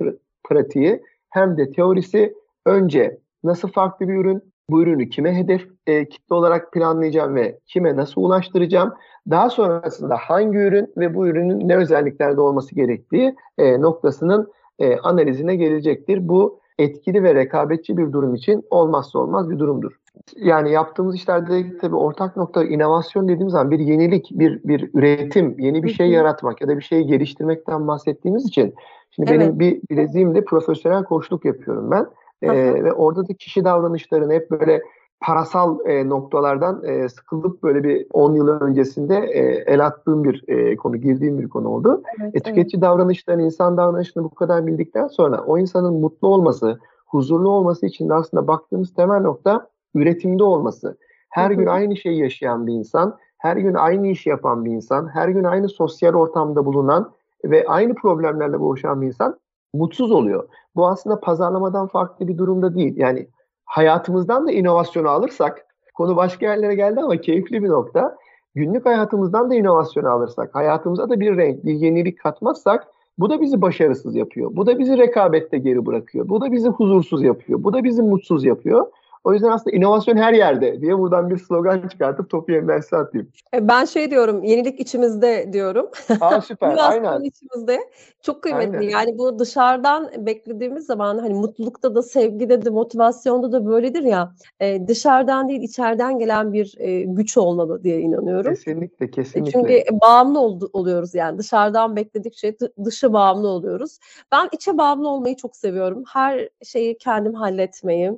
[0.44, 6.36] pratiği hem de teorisi önce nasıl farklı bir ürün, bu ürünü kime hedef e, kitle
[6.36, 8.94] olarak planlayacağım ve kime nasıl ulaştıracağım.
[9.30, 15.56] Daha sonrasında hangi ürün ve bu ürünün ne özelliklerde olması gerektiği e, noktasının e, analizine
[15.56, 16.28] gelecektir.
[16.28, 19.92] Bu etkili ve rekabetçi bir durum için olmazsa olmaz bir durumdur.
[20.36, 25.84] Yani yaptığımız işlerde tabii ortak nokta inovasyon dediğimiz zaman bir yenilik, bir bir üretim, yeni
[25.84, 28.74] bir şey yaratmak ya da bir şeyi geliştirmekten bahsettiğimiz için
[29.12, 29.42] şimdi evet.
[29.42, 32.08] benim bir bileziğimde profesyonel koçluk yapıyorum ben.
[32.42, 34.82] Ee, ve orada da kişi davranışlarını hep böyle
[35.22, 39.42] parasal e, noktalardan e, sıkılıp böyle bir 10 yıl öncesinde e,
[39.74, 42.04] el attığım bir e, konu, girdiğim bir konu oldu.
[42.22, 42.82] Evet, e, tüketici evet.
[42.82, 48.14] davranışlarını, insan davranışını bu kadar bildikten sonra o insanın mutlu olması, huzurlu olması için de
[48.14, 50.98] aslında baktığımız temel nokta üretimde olması.
[51.30, 55.30] Her gün aynı şeyi yaşayan bir insan, her gün aynı işi yapan bir insan, her
[55.30, 57.12] gün aynı sosyal ortamda bulunan
[57.46, 59.40] ve aynı problemlerle boğuşan bir insan
[59.74, 60.48] mutsuz oluyor.
[60.76, 62.94] Bu aslında pazarlamadan farklı bir durumda değil.
[62.98, 63.28] Yani
[63.66, 68.18] hayatımızdan da inovasyonu alırsak, konu başka yerlere geldi ama keyifli bir nokta.
[68.56, 73.62] Günlük hayatımızdan da inovasyonu alırsak, hayatımıza da bir renk, bir yenilik katmazsak bu da bizi
[73.62, 74.52] başarısız yapıyor.
[74.54, 76.30] Bu da bizi rekabette geri bırakıyor.
[76.30, 77.64] Bu da bizi huzursuz yapıyor.
[77.64, 78.88] Bu da bizi mutsuz yapıyor.
[79.26, 83.28] O yüzden aslında inovasyon her yerde diye buradan bir slogan çıkartıp topu yeniden size atayım.
[83.54, 85.90] E, ben şey diyorum, yenilik içimizde diyorum.
[86.22, 87.22] Aa süper, aynen.
[87.22, 87.80] içimizde.
[88.22, 88.78] Çok kıymetli.
[88.78, 88.90] Aynen.
[88.90, 94.32] Yani bu dışarıdan beklediğimiz zaman hani mutlulukta da, sevgide de, motivasyonda da böyledir ya.
[94.60, 98.54] E, dışarıdan değil, içeriden gelen bir e, güç olmalı diye inanıyorum.
[98.54, 99.52] Kesinlikle, kesinlikle.
[99.52, 101.38] Çünkü bağımlı ol, oluyoruz yani.
[101.38, 104.00] Dışarıdan bekledikçe dışı bağımlı oluyoruz.
[104.32, 106.04] Ben içe bağımlı olmayı çok seviyorum.
[106.14, 108.12] Her şeyi kendim halletmeyi,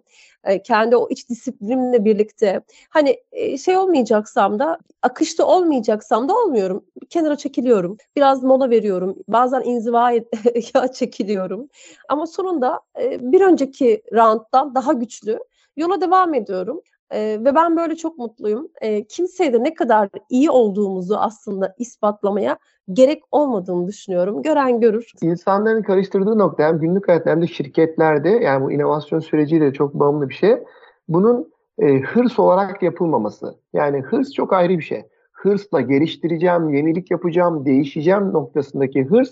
[0.64, 3.18] kendi o iç disiplinimle birlikte hani
[3.58, 6.86] şey olmayacaksam da akışta olmayacaksam da olmuyorum.
[7.10, 7.98] Kenara çekiliyorum.
[8.16, 9.16] Biraz mola veriyorum.
[9.28, 10.22] Bazen inzivaya
[10.94, 11.70] çekiliyorum.
[12.10, 12.82] Ama sonunda
[13.20, 15.40] bir önceki rounddan daha güçlü
[15.78, 16.82] yola devam ediyorum.
[17.12, 18.68] E, ve ben böyle çok mutluyum.
[18.82, 22.58] E, kimseye de ne kadar iyi olduğumuzu aslında ispatlamaya
[22.94, 24.42] gerek olmadığını düşünüyorum.
[24.42, 25.12] Gören görür.
[25.22, 30.30] İnsanların karıştırdığı nokta hem günlük hayatta hem de şirketlerde yani bu inovasyon süreciyle çok bağımlı
[30.30, 30.58] bir şey.
[31.08, 33.56] Bunun e, hırs olarak yapılmaması.
[33.74, 35.04] Yani hırs çok ayrı bir şey.
[35.32, 39.30] Hırsla geliştireceğim, yenilik yapacağım, değişeceğim noktasındaki hırs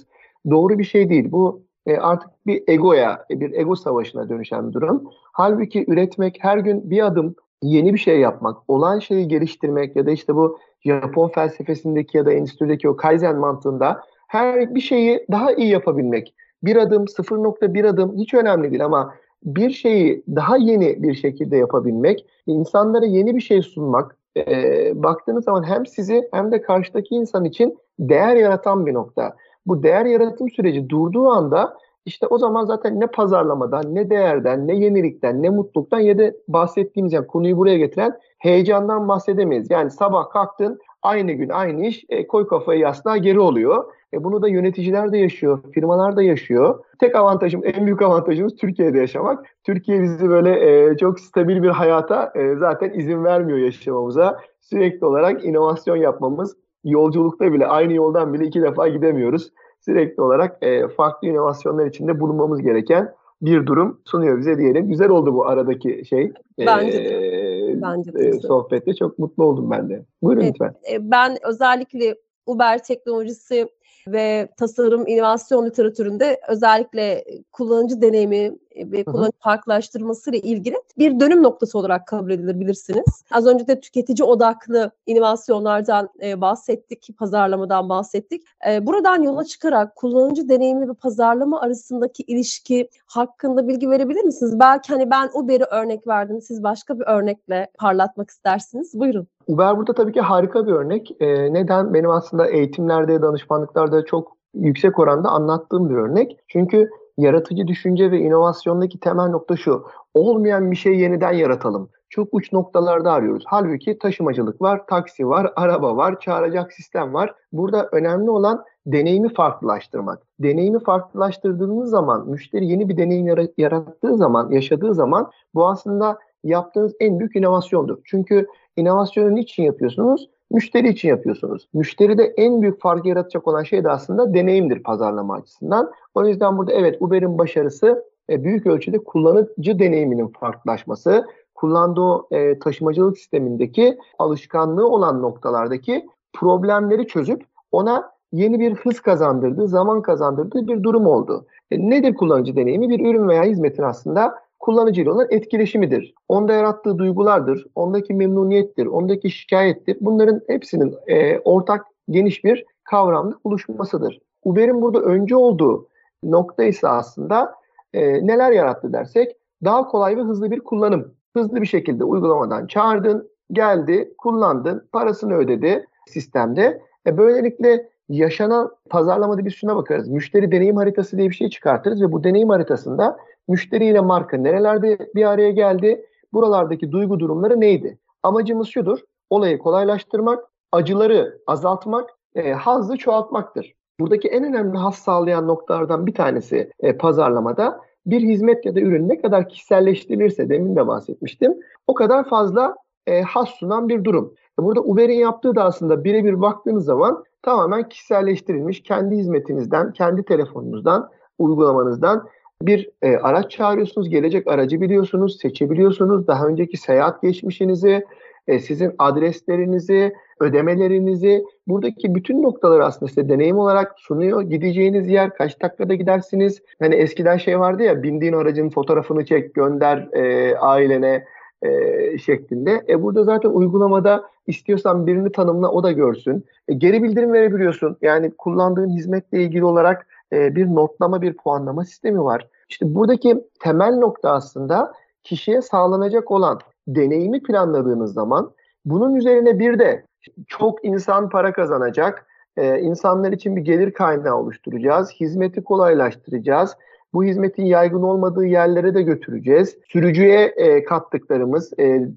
[0.50, 1.32] doğru bir şey değil.
[1.32, 5.04] Bu e, artık bir egoya, bir ego savaşına dönüşen bir durum.
[5.34, 10.12] Halbuki üretmek her gün bir adım yeni bir şey yapmak, olan şeyi geliştirmek ya da
[10.12, 15.70] işte bu Japon felsefesindeki ya da endüstrideki o Kaizen mantığında her bir şeyi daha iyi
[15.70, 16.36] yapabilmek.
[16.64, 19.14] Bir adım, 0.1 adım hiç önemli değil ama
[19.44, 25.64] bir şeyi daha yeni bir şekilde yapabilmek, insanlara yeni bir şey sunmak, e, baktığınız zaman
[25.64, 29.36] hem sizi hem de karşıdaki insan için değer yaratan bir nokta.
[29.66, 34.76] Bu değer yaratım süreci durduğu anda işte o zaman zaten ne pazarlamadan, ne değerden, ne
[34.76, 39.72] yenilikten, ne mutluluktan ya da bahsettiğimiz yani konuyu buraya getiren heyecandan bahsedemeyiz.
[39.72, 43.86] Yani sabah kalktın aynı gün aynı iş e, koy kafayı yastığa geri oluyor.
[44.14, 46.84] E, bunu da yöneticiler de yaşıyor, firmalar da yaşıyor.
[47.00, 49.46] Tek avantajım, en büyük avantajımız Türkiye'de yaşamak.
[49.64, 50.52] Türkiye bizi böyle
[50.90, 54.40] e, çok stabil bir hayata e, zaten izin vermiyor yaşamamıza.
[54.62, 59.52] Sürekli olarak inovasyon yapmamız, yolculukta bile aynı yoldan bile iki defa gidemiyoruz
[59.86, 64.90] sürekli olarak e, farklı inovasyonlar içinde bulunmamız gereken bir durum sunuyor bize diyelim.
[64.90, 66.34] Güzel oldu bu aradaki şey.
[66.60, 67.28] Bence de.
[67.72, 68.28] E, Bence de.
[68.28, 70.06] E, sohbette çok mutlu oldum ben de.
[70.22, 70.74] Buyurun evet, lütfen.
[70.92, 73.68] E, ben özellikle Uber teknolojisi
[74.08, 81.80] ve tasarım inovasyon literatüründe özellikle kullanıcı deneyimi ve kullanıcı farklılaştırması ile ilgili bir dönüm noktası
[81.80, 83.06] olarak kabul edilir bilirsiniz.
[83.32, 88.44] Az önce de tüketici odaklı inovasyonlardan e, bahsettik, pazarlamadan bahsettik.
[88.70, 94.60] E, buradan yola çıkarak kullanıcı deneyimi ve pazarlama arasındaki ilişki hakkında bilgi verebilir misiniz?
[94.60, 99.00] Belki hani ben Uber'i örnek verdim, siz başka bir örnekle parlatmak istersiniz.
[99.00, 99.28] Buyurun.
[99.48, 101.16] Uber burada tabii ki harika bir örnek.
[101.20, 101.94] E, neden?
[101.94, 106.38] Benim aslında eğitimlerde, danışmanlıklarda çok yüksek oranda anlattığım bir örnek.
[106.48, 109.84] Çünkü yaratıcı düşünce ve inovasyondaki temel nokta şu.
[110.14, 111.90] Olmayan bir şey yeniden yaratalım.
[112.10, 113.44] Çok uç noktalarda arıyoruz.
[113.48, 117.36] Halbuki taşımacılık var, taksi var, araba var, çağıracak sistem var.
[117.52, 120.22] Burada önemli olan deneyimi farklılaştırmak.
[120.40, 127.20] Deneyimi farklılaştırdığınız zaman, müşteri yeni bir deneyim yarattığı zaman, yaşadığı zaman bu aslında yaptığınız en
[127.20, 127.98] büyük inovasyondur.
[128.06, 128.48] Çünkü
[128.78, 130.30] inovasyonu niçin yapıyorsunuz?
[130.52, 131.68] Müşteri için yapıyorsunuz.
[131.74, 135.92] Müşteride en büyük farkı yaratacak olan şey de aslında deneyimdir pazarlama açısından.
[136.16, 143.18] O yüzden burada evet Uber'in başarısı e, büyük ölçüde kullanıcı deneyiminin farklılaşması, kullandığı e, taşımacılık
[143.18, 151.08] sistemindeki alışkanlığı olan noktalardaki problemleri çözüp ona yeni bir hız kazandırdığı, zaman kazandırdığı bir durum
[151.08, 151.46] oldu.
[151.72, 152.90] E, nedir kullanıcı deneyimi?
[152.90, 156.14] Bir ürün veya hizmetin aslında kullanıcıyla olan etkileşimidir.
[156.28, 159.98] Onda yarattığı duygulardır, ondaki memnuniyettir, ondaki şikayettir.
[160.02, 164.20] Bunların hepsinin e, ortak geniş bir kavramda buluşmasıdır.
[164.44, 165.88] Uber'in burada önce olduğu
[166.24, 167.56] nokta ise aslında
[167.94, 171.14] e, neler yarattı dersek daha kolay ve hızlı bir kullanım.
[171.36, 176.82] Hızlı bir şekilde uygulamadan çağırdın, geldi, kullandın, parasını ödedi sistemde.
[177.08, 180.08] E, böylelikle yaşanan pazarlamada biz şuna bakarız.
[180.08, 185.26] Müşteri deneyim haritası diye bir şey çıkartırız ve bu deneyim haritasında müşteriyle marka nerelerde bir
[185.26, 187.98] araya geldi, buralardaki duygu durumları neydi?
[188.24, 193.74] Amacımız şudur, olayı kolaylaştırmak, acıları azaltmak, e, hazzı çoğaltmaktır.
[194.00, 199.10] Buradaki en önemli haz sağlayan noktalardan bir tanesi e, pazarlamada bir hizmet ya da ürün
[199.10, 201.54] ne kadar kişiselleştirilirse demin de bahsetmiştim
[201.88, 202.76] o kadar fazla
[203.08, 204.34] e, haz sunan bir durum.
[204.60, 211.10] E, burada Uber'in yaptığı da aslında birebir baktığınız zaman tamamen kişiselleştirilmiş kendi hizmetinizden, kendi telefonunuzdan,
[211.40, 212.28] uygulamanızdan
[212.62, 216.28] bir e, araç çağırıyorsunuz, gelecek aracı biliyorsunuz, seçebiliyorsunuz.
[216.28, 218.06] Daha önceki seyahat geçmişinizi,
[218.48, 224.42] e, sizin adreslerinizi, ödemelerinizi, buradaki bütün noktaları aslında size deneyim olarak sunuyor.
[224.42, 226.62] Gideceğiniz yer, kaç dakikada gidersiniz.
[226.80, 231.26] Hani eskiden şey vardı ya, bindiğin aracın fotoğrafını çek, gönder e, ailene
[231.62, 232.86] e, şeklinde.
[232.90, 236.46] E burada zaten uygulamada istiyorsan birini tanımla o da görsün.
[236.68, 237.98] E, geri bildirim verebiliyorsun.
[238.02, 242.48] Yani kullandığın hizmetle ilgili olarak e, bir notlama, bir puanlama sistemi var.
[242.70, 248.52] İşte buradaki temel nokta aslında kişiye sağlanacak olan deneyimi planladığınız zaman
[248.86, 250.06] bunun üzerine bir de
[250.48, 256.78] çok insan para kazanacak, e, insanlar için bir gelir kaynağı oluşturacağız, hizmeti kolaylaştıracağız,
[257.16, 259.78] bu hizmetin yaygın olmadığı yerlere de götüreceğiz.
[259.88, 262.08] Sürücüye e, kattıklarımız, e,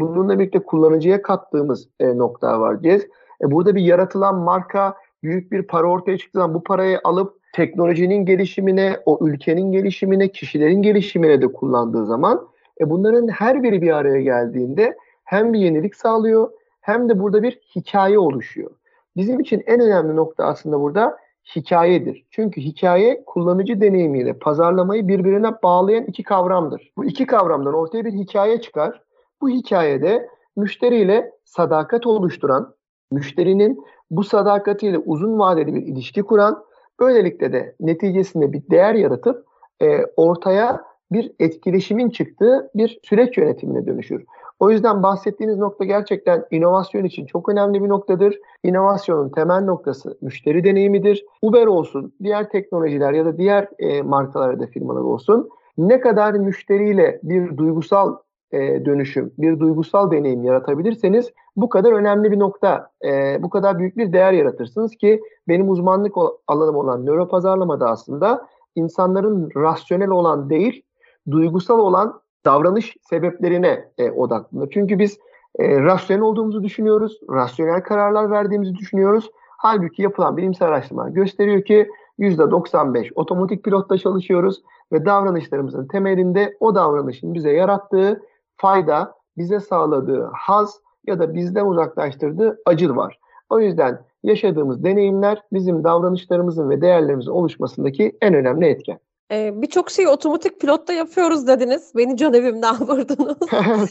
[0.00, 3.10] bununla birlikte kullanıcıya kattığımız e, nokta var diyeceğiz.
[3.42, 8.26] E, burada bir yaratılan marka büyük bir para ortaya çıktığı zaman bu parayı alıp teknolojinin
[8.26, 12.48] gelişimine, o ülkenin gelişimine, kişilerin gelişimine de kullandığı zaman
[12.80, 17.60] e bunların her biri bir araya geldiğinde hem bir yenilik sağlıyor hem de burada bir
[17.76, 18.70] hikaye oluşuyor.
[19.16, 21.18] Bizim için en önemli nokta aslında burada
[21.56, 22.26] hikayedir.
[22.30, 26.92] Çünkü hikaye kullanıcı deneyimiyle pazarlamayı birbirine bağlayan iki kavramdır.
[26.96, 29.02] Bu iki kavramdan ortaya bir hikaye çıkar.
[29.40, 32.74] Bu hikayede müşteriyle sadakat oluşturan,
[33.12, 36.64] müşterinin bu sadakatiyle uzun vadeli bir ilişki kuran
[37.00, 39.46] Böylelikle de neticesinde bir değer yaratıp
[39.82, 44.24] e, ortaya bir etkileşimin çıktığı bir süreç yönetimine dönüşür.
[44.58, 48.38] O yüzden bahsettiğiniz nokta gerçekten inovasyon için çok önemli bir noktadır.
[48.62, 51.24] İnovasyonun temel noktası müşteri deneyimidir.
[51.42, 55.48] Uber olsun, diğer teknolojiler ya da diğer e, markalar da firmalar olsun.
[55.78, 58.16] Ne kadar müşteriyle bir duygusal
[58.52, 63.96] e, dönüşüm, bir duygusal deneyim yaratabilirseniz bu kadar önemli bir nokta, e, bu kadar büyük
[63.96, 66.14] bir değer yaratırsınız ki benim uzmanlık
[66.46, 70.82] alanım olan nöro pazarlamada aslında insanların rasyonel olan değil,
[71.30, 74.70] duygusal olan davranış sebeplerine e, odaklanır.
[74.70, 75.18] Çünkü biz
[75.58, 79.30] e, rasyonel olduğumuzu düşünüyoruz, rasyonel kararlar verdiğimizi düşünüyoruz.
[79.58, 87.34] Halbuki yapılan bilimsel araştırma gösteriyor ki %95 otomatik pilotta çalışıyoruz ve davranışlarımızın temelinde o davranışın
[87.34, 88.22] bize yarattığı
[88.56, 93.18] fayda, bize sağladığı haz ya da bizden uzaklaştırdığı acı var.
[93.50, 98.98] O yüzden yaşadığımız deneyimler bizim davranışlarımızın ve değerlerimizin oluşmasındaki en önemli etken.
[99.34, 101.92] Ee, Birçok şeyi otomatik pilotta yapıyoruz dediniz.
[101.96, 103.36] Beni can evimden vurdunuz.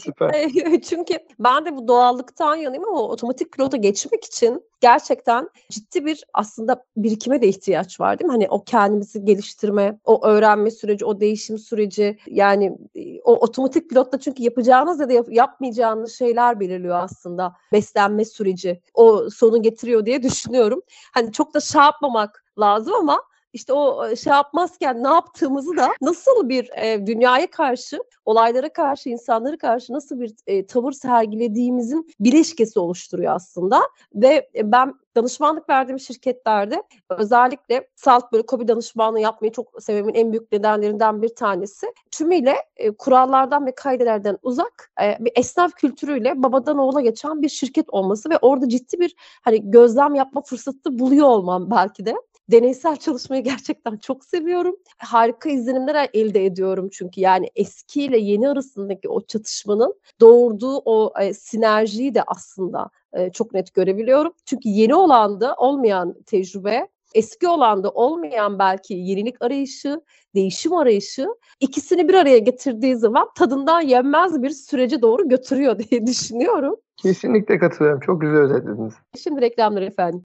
[0.00, 0.50] Süper.
[0.80, 6.84] Çünkü ben de bu doğallıktan yanayım ama otomatik pilota geçmek için gerçekten ciddi bir aslında
[6.96, 8.32] birikime de ihtiyaç var değil mi?
[8.32, 12.78] Hani o kendimizi geliştirme, o öğrenme süreci, o değişim süreci yani
[13.24, 18.80] o otomatik pilotta çünkü yapacağınız ya da yap- yapmayacağınız şeyler belirliyor aslında beslenme süreci.
[18.94, 20.82] O sonu getiriyor diye düşünüyorum.
[21.14, 23.22] Hani çok da şey yapmamak lazım ama
[23.54, 29.58] işte o şey yapmazken ne yaptığımızı da nasıl bir e, dünyaya karşı, olaylara karşı, insanlara
[29.58, 33.80] karşı nasıl bir e, tavır sergilediğimizin bileşkesi oluşturuyor aslında.
[34.14, 40.52] Ve ben danışmanlık verdiğim şirketlerde özellikle salt böyle kobi danışmanlığı yapmayı çok sevemin en büyük
[40.52, 41.86] nedenlerinden bir tanesi.
[42.10, 47.90] Tümüyle e, kurallardan ve kaidelerden uzak e, bir esnaf kültürüyle babadan oğula geçen bir şirket
[47.90, 52.14] olması ve orada ciddi bir hani gözlem yapma fırsatı buluyor olmam belki de.
[52.50, 54.76] Deneysel çalışmayı gerçekten çok seviyorum.
[54.98, 61.34] Harika izlenimler elde ediyorum çünkü yani eski ile yeni arasındaki o çatışmanın doğurduğu o e,
[61.34, 64.32] sinerjiyi de aslında e, çok net görebiliyorum.
[64.44, 70.00] Çünkü yeni olan da olmayan tecrübe, eski olan da olmayan belki yenilik arayışı,
[70.34, 71.26] değişim arayışı
[71.60, 76.76] ikisini bir araya getirdiği zaman tadından yenmez bir sürece doğru götürüyor diye düşünüyorum.
[76.96, 78.00] Kesinlikle katılıyorum.
[78.00, 78.94] Çok güzel özetlediniz.
[79.22, 80.22] Şimdi reklamlar efendim.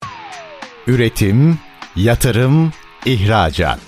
[0.87, 1.55] Üretim,
[1.95, 2.71] yatırım,
[3.05, 3.79] ihracat.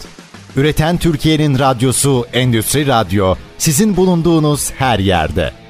[0.56, 5.61] Üreten Türkiye'nin radyosu Endüstri Radyo sizin bulunduğunuz her yerde.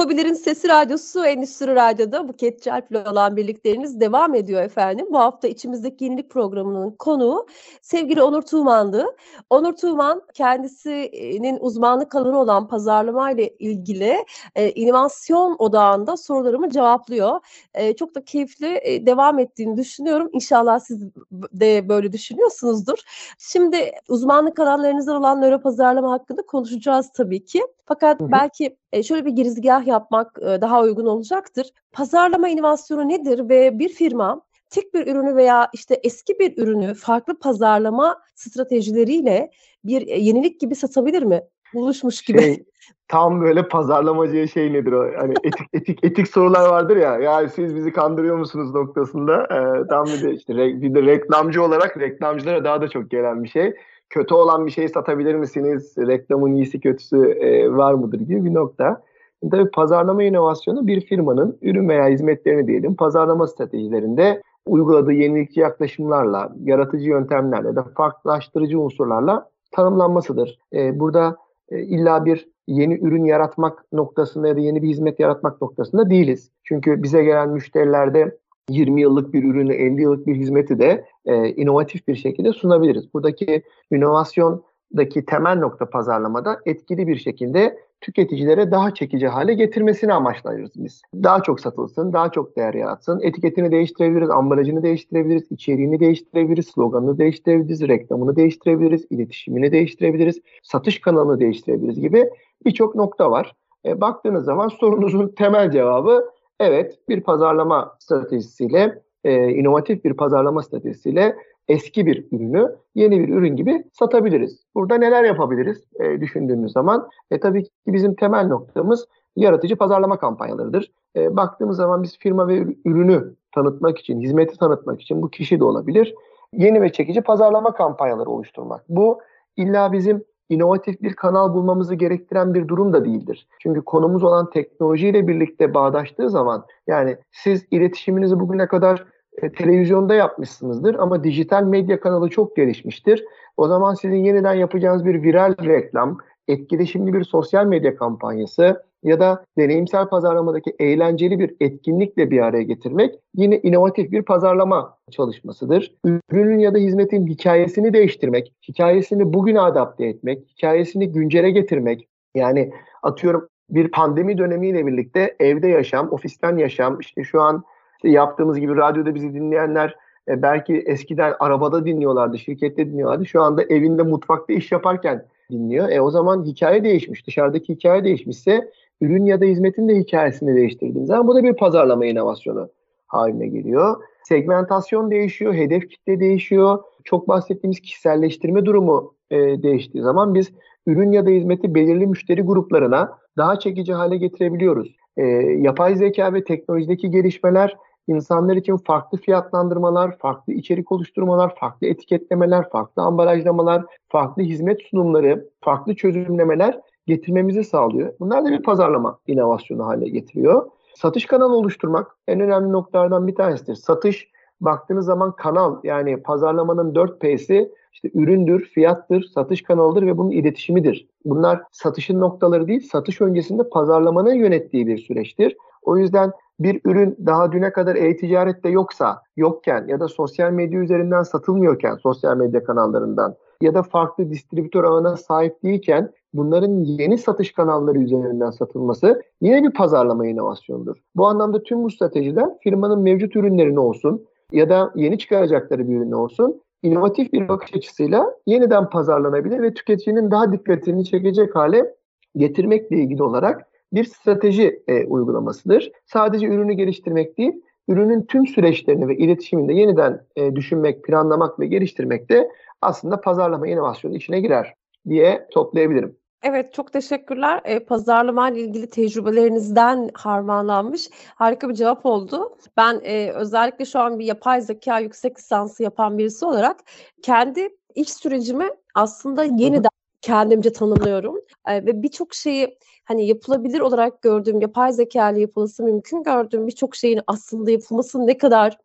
[0.00, 5.06] Kobilerin Sesi Radyosu Endüstri Radyo'da Buket Çarp'le olan birlikleriniz devam ediyor efendim.
[5.10, 7.46] Bu hafta içimizdeki yenilik programının konuğu
[7.82, 9.06] sevgili Onur Tuğman'dı.
[9.50, 17.40] Onur Tuğman kendisinin uzmanlık alanı olan pazarlama ile ilgili e, inovasyon odağında sorularımı cevaplıyor.
[17.74, 20.28] E, çok da keyifli e, devam ettiğini düşünüyorum.
[20.32, 22.98] İnşallah siz de böyle düşünüyorsunuzdur.
[23.38, 27.62] Şimdi uzmanlık alanlarınızdan olan nöro pazarlama hakkında konuşacağız tabii ki.
[27.92, 28.32] Fakat hı hı.
[28.32, 31.66] belki şöyle bir girizgah yapmak daha uygun olacaktır.
[31.92, 37.38] Pazarlama inovasyonu nedir ve bir firma tek bir ürünü veya işte eski bir ürünü farklı
[37.38, 39.50] pazarlama stratejileriyle
[39.84, 41.42] bir yenilik gibi satabilir mi?
[41.74, 42.42] Buluşmuş gibi.
[42.42, 42.64] Şey,
[43.08, 45.10] tam böyle pazarlamacıya şey nedir o?
[45.18, 47.18] Hani etik etik etik sorular vardır ya.
[47.18, 49.42] Ya siz bizi kandırıyor musunuz noktasında.
[49.42, 53.48] Ee, tam bir de işte bir de reklamcı olarak reklamcılara daha da çok gelen bir
[53.48, 53.74] şey
[54.10, 55.94] kötü olan bir şeyi satabilir misiniz?
[55.98, 59.02] Reklamın iyisi kötüsü e, var mıdır gibi bir nokta.
[59.50, 67.08] Tabii pazarlama inovasyonu bir firmanın ürün veya hizmetlerini diyelim pazarlama stratejilerinde uyguladığı yenilikçi yaklaşımlarla, yaratıcı
[67.08, 70.58] yöntemlerle de farklılaştırıcı unsurlarla tanımlanmasıdır.
[70.72, 71.36] E, burada
[71.68, 76.50] e, illa bir yeni ürün yaratmak noktasında ya da yeni bir hizmet yaratmak noktasında değiliz.
[76.64, 82.08] Çünkü bize gelen müşterilerde 20 yıllık bir ürünü, 50 yıllık bir hizmeti de e, inovatif
[82.08, 83.14] bir şekilde sunabiliriz.
[83.14, 91.02] Buradaki inovasyondaki temel nokta pazarlamada etkili bir şekilde tüketicilere daha çekici hale getirmesini amaçlarız biz.
[91.14, 93.20] Daha çok satılsın, daha çok değer yaratsın.
[93.22, 102.00] Etiketini değiştirebiliriz, ambalajını değiştirebiliriz, içeriğini değiştirebiliriz, sloganını değiştirebiliriz, reklamını değiştirebiliriz, iletişimini değiştirebiliriz, satış kanalını değiştirebiliriz
[102.00, 102.30] gibi
[102.66, 103.54] birçok nokta var.
[103.86, 111.36] E, baktığınız zaman sorunuzun temel cevabı Evet, bir pazarlama stratejisiyle, e, inovatif bir pazarlama stratejisiyle
[111.68, 114.64] eski bir ürünü yeni bir ürün gibi satabiliriz.
[114.74, 117.08] Burada neler yapabiliriz e, düşündüğümüz zaman?
[117.30, 120.92] E, tabii ki bizim temel noktamız yaratıcı pazarlama kampanyalarıdır.
[121.16, 125.64] E, baktığımız zaman biz firma ve ürünü tanıtmak için, hizmeti tanıtmak için bu kişi de
[125.64, 126.14] olabilir.
[126.52, 128.84] Yeni ve çekici pazarlama kampanyaları oluşturmak.
[128.88, 129.20] Bu
[129.56, 133.48] illa bizim inovatif bir kanal bulmamızı gerektiren bir durum da değildir.
[133.58, 139.04] Çünkü konumuz olan teknolojiyle birlikte bağdaştığı zaman yani siz iletişiminizi bugüne kadar
[139.42, 143.24] e, televizyonda yapmışsınızdır ama dijital medya kanalı çok gelişmiştir.
[143.56, 149.44] O zaman sizin yeniden yapacağınız bir viral reklam, etkileşimli bir sosyal medya kampanyası ya da
[149.58, 155.94] deneyimsel pazarlamadaki eğlenceli bir etkinlikle bir araya getirmek yine inovatif bir pazarlama çalışmasıdır.
[156.30, 162.08] Ürünün ya da hizmetin hikayesini değiştirmek, hikayesini bugüne adapte etmek, hikayesini güncele getirmek.
[162.34, 162.70] Yani
[163.02, 167.64] atıyorum bir pandemi dönemiyle birlikte evde yaşam, ofisten yaşam, işte şu an
[167.96, 169.96] işte yaptığımız gibi radyoda bizi dinleyenler
[170.28, 173.26] e, belki eskiden arabada dinliyorlardı, şirkette dinliyorlardı.
[173.26, 175.88] Şu anda evinde, mutfakta iş yaparken dinliyor.
[175.88, 177.26] E o zaman hikaye değişmiş.
[177.26, 182.06] Dışarıdaki hikaye değişmişse ürün ya da hizmetin de hikayesini değiştirdiğiniz zaman bu da bir pazarlama
[182.06, 182.68] inovasyonu
[183.06, 183.96] haline geliyor.
[184.24, 186.78] Segmentasyon değişiyor, hedef kitle değişiyor.
[187.04, 190.52] Çok bahsettiğimiz kişiselleştirme durumu e, değiştiği zaman biz
[190.86, 194.96] ürün ya da hizmeti belirli müşteri gruplarına daha çekici hale getirebiliyoruz.
[195.16, 195.24] e,
[195.58, 197.76] yapay zeka ve teknolojideki gelişmeler
[198.08, 205.94] insanlar için farklı fiyatlandırmalar, farklı içerik oluşturmalar, farklı etiketlemeler, farklı ambalajlamalar, farklı hizmet sunumları, farklı
[205.94, 208.12] çözümlemeler getirmemizi sağlıyor.
[208.20, 210.70] Bunlar da bir pazarlama inovasyonu haline getiriyor.
[210.94, 213.74] Satış kanalı oluşturmak en önemli noktalardan bir tanesidir.
[213.74, 214.28] Satış
[214.60, 221.08] baktığınız zaman kanal yani pazarlamanın 4P'si işte üründür, fiyattır, satış kanalıdır ve bunun iletişimidir.
[221.24, 225.56] Bunlar satışın noktaları değil, satış öncesinde pazarlamanın yönettiği bir süreçtir.
[225.82, 231.22] O yüzden bir ürün daha düne kadar e-ticarette yoksa, yokken ya da sosyal medya üzerinden
[231.22, 237.98] satılmıyorken, sosyal medya kanallarından ya da farklı distribütör ağına sahip değilken bunların yeni satış kanalları
[237.98, 240.96] üzerinden satılması yine bir pazarlama inovasyonudur.
[241.16, 246.12] Bu anlamda tüm bu stratejiler firmanın mevcut ürünlerini olsun ya da yeni çıkaracakları bir ürün
[246.12, 251.94] olsun inovatif bir bakış açısıyla yeniden pazarlanabilir ve tüketicinin daha dikkatini çekecek hale
[252.36, 255.92] getirmekle ilgili olarak bir strateji e, uygulamasıdır.
[256.06, 257.52] Sadece ürünü geliştirmek değil,
[257.88, 262.50] ürünün tüm süreçlerini ve iletişiminde yeniden e, düşünmek, planlamak ve geliştirmek de
[262.82, 264.74] aslında pazarlama inovasyonu içine girer
[265.08, 266.16] diye toplayabilirim.
[266.42, 267.60] Evet çok teşekkürler.
[267.64, 272.56] E, pazarlama ile ilgili tecrübelerinizden harmanlanmış harika bir cevap oldu.
[272.76, 276.76] Ben e, özellikle şu an bir yapay zeka yüksek lisansı yapan birisi olarak
[277.22, 281.36] kendi iş sürecimi aslında yeniden kendimce tanımlıyorum.
[281.66, 286.96] E, ve birçok şeyi hani yapılabilir olarak gördüğüm, yapay zeka ile yapılması mümkün gördüğüm birçok
[286.96, 288.78] şeyin aslında yapılması ne kadar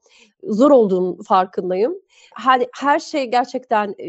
[0.44, 1.96] zor olduğunu farkındayım.
[2.36, 4.08] Her, her şey gerçekten e,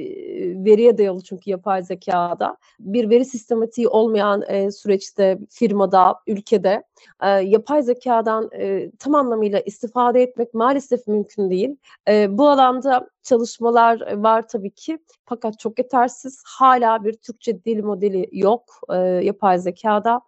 [0.64, 2.56] veriye dayalı çünkü yapay zekada.
[2.80, 6.82] Bir veri sistematiği olmayan e, süreçte, firmada, ülkede
[7.22, 11.76] e, yapay zekadan e, tam anlamıyla istifade etmek maalesef mümkün değil.
[12.08, 16.42] E, bu alanda çalışmalar var tabii ki fakat çok yetersiz.
[16.46, 20.20] Hala bir Türkçe dil modeli yok e, yapay zekada.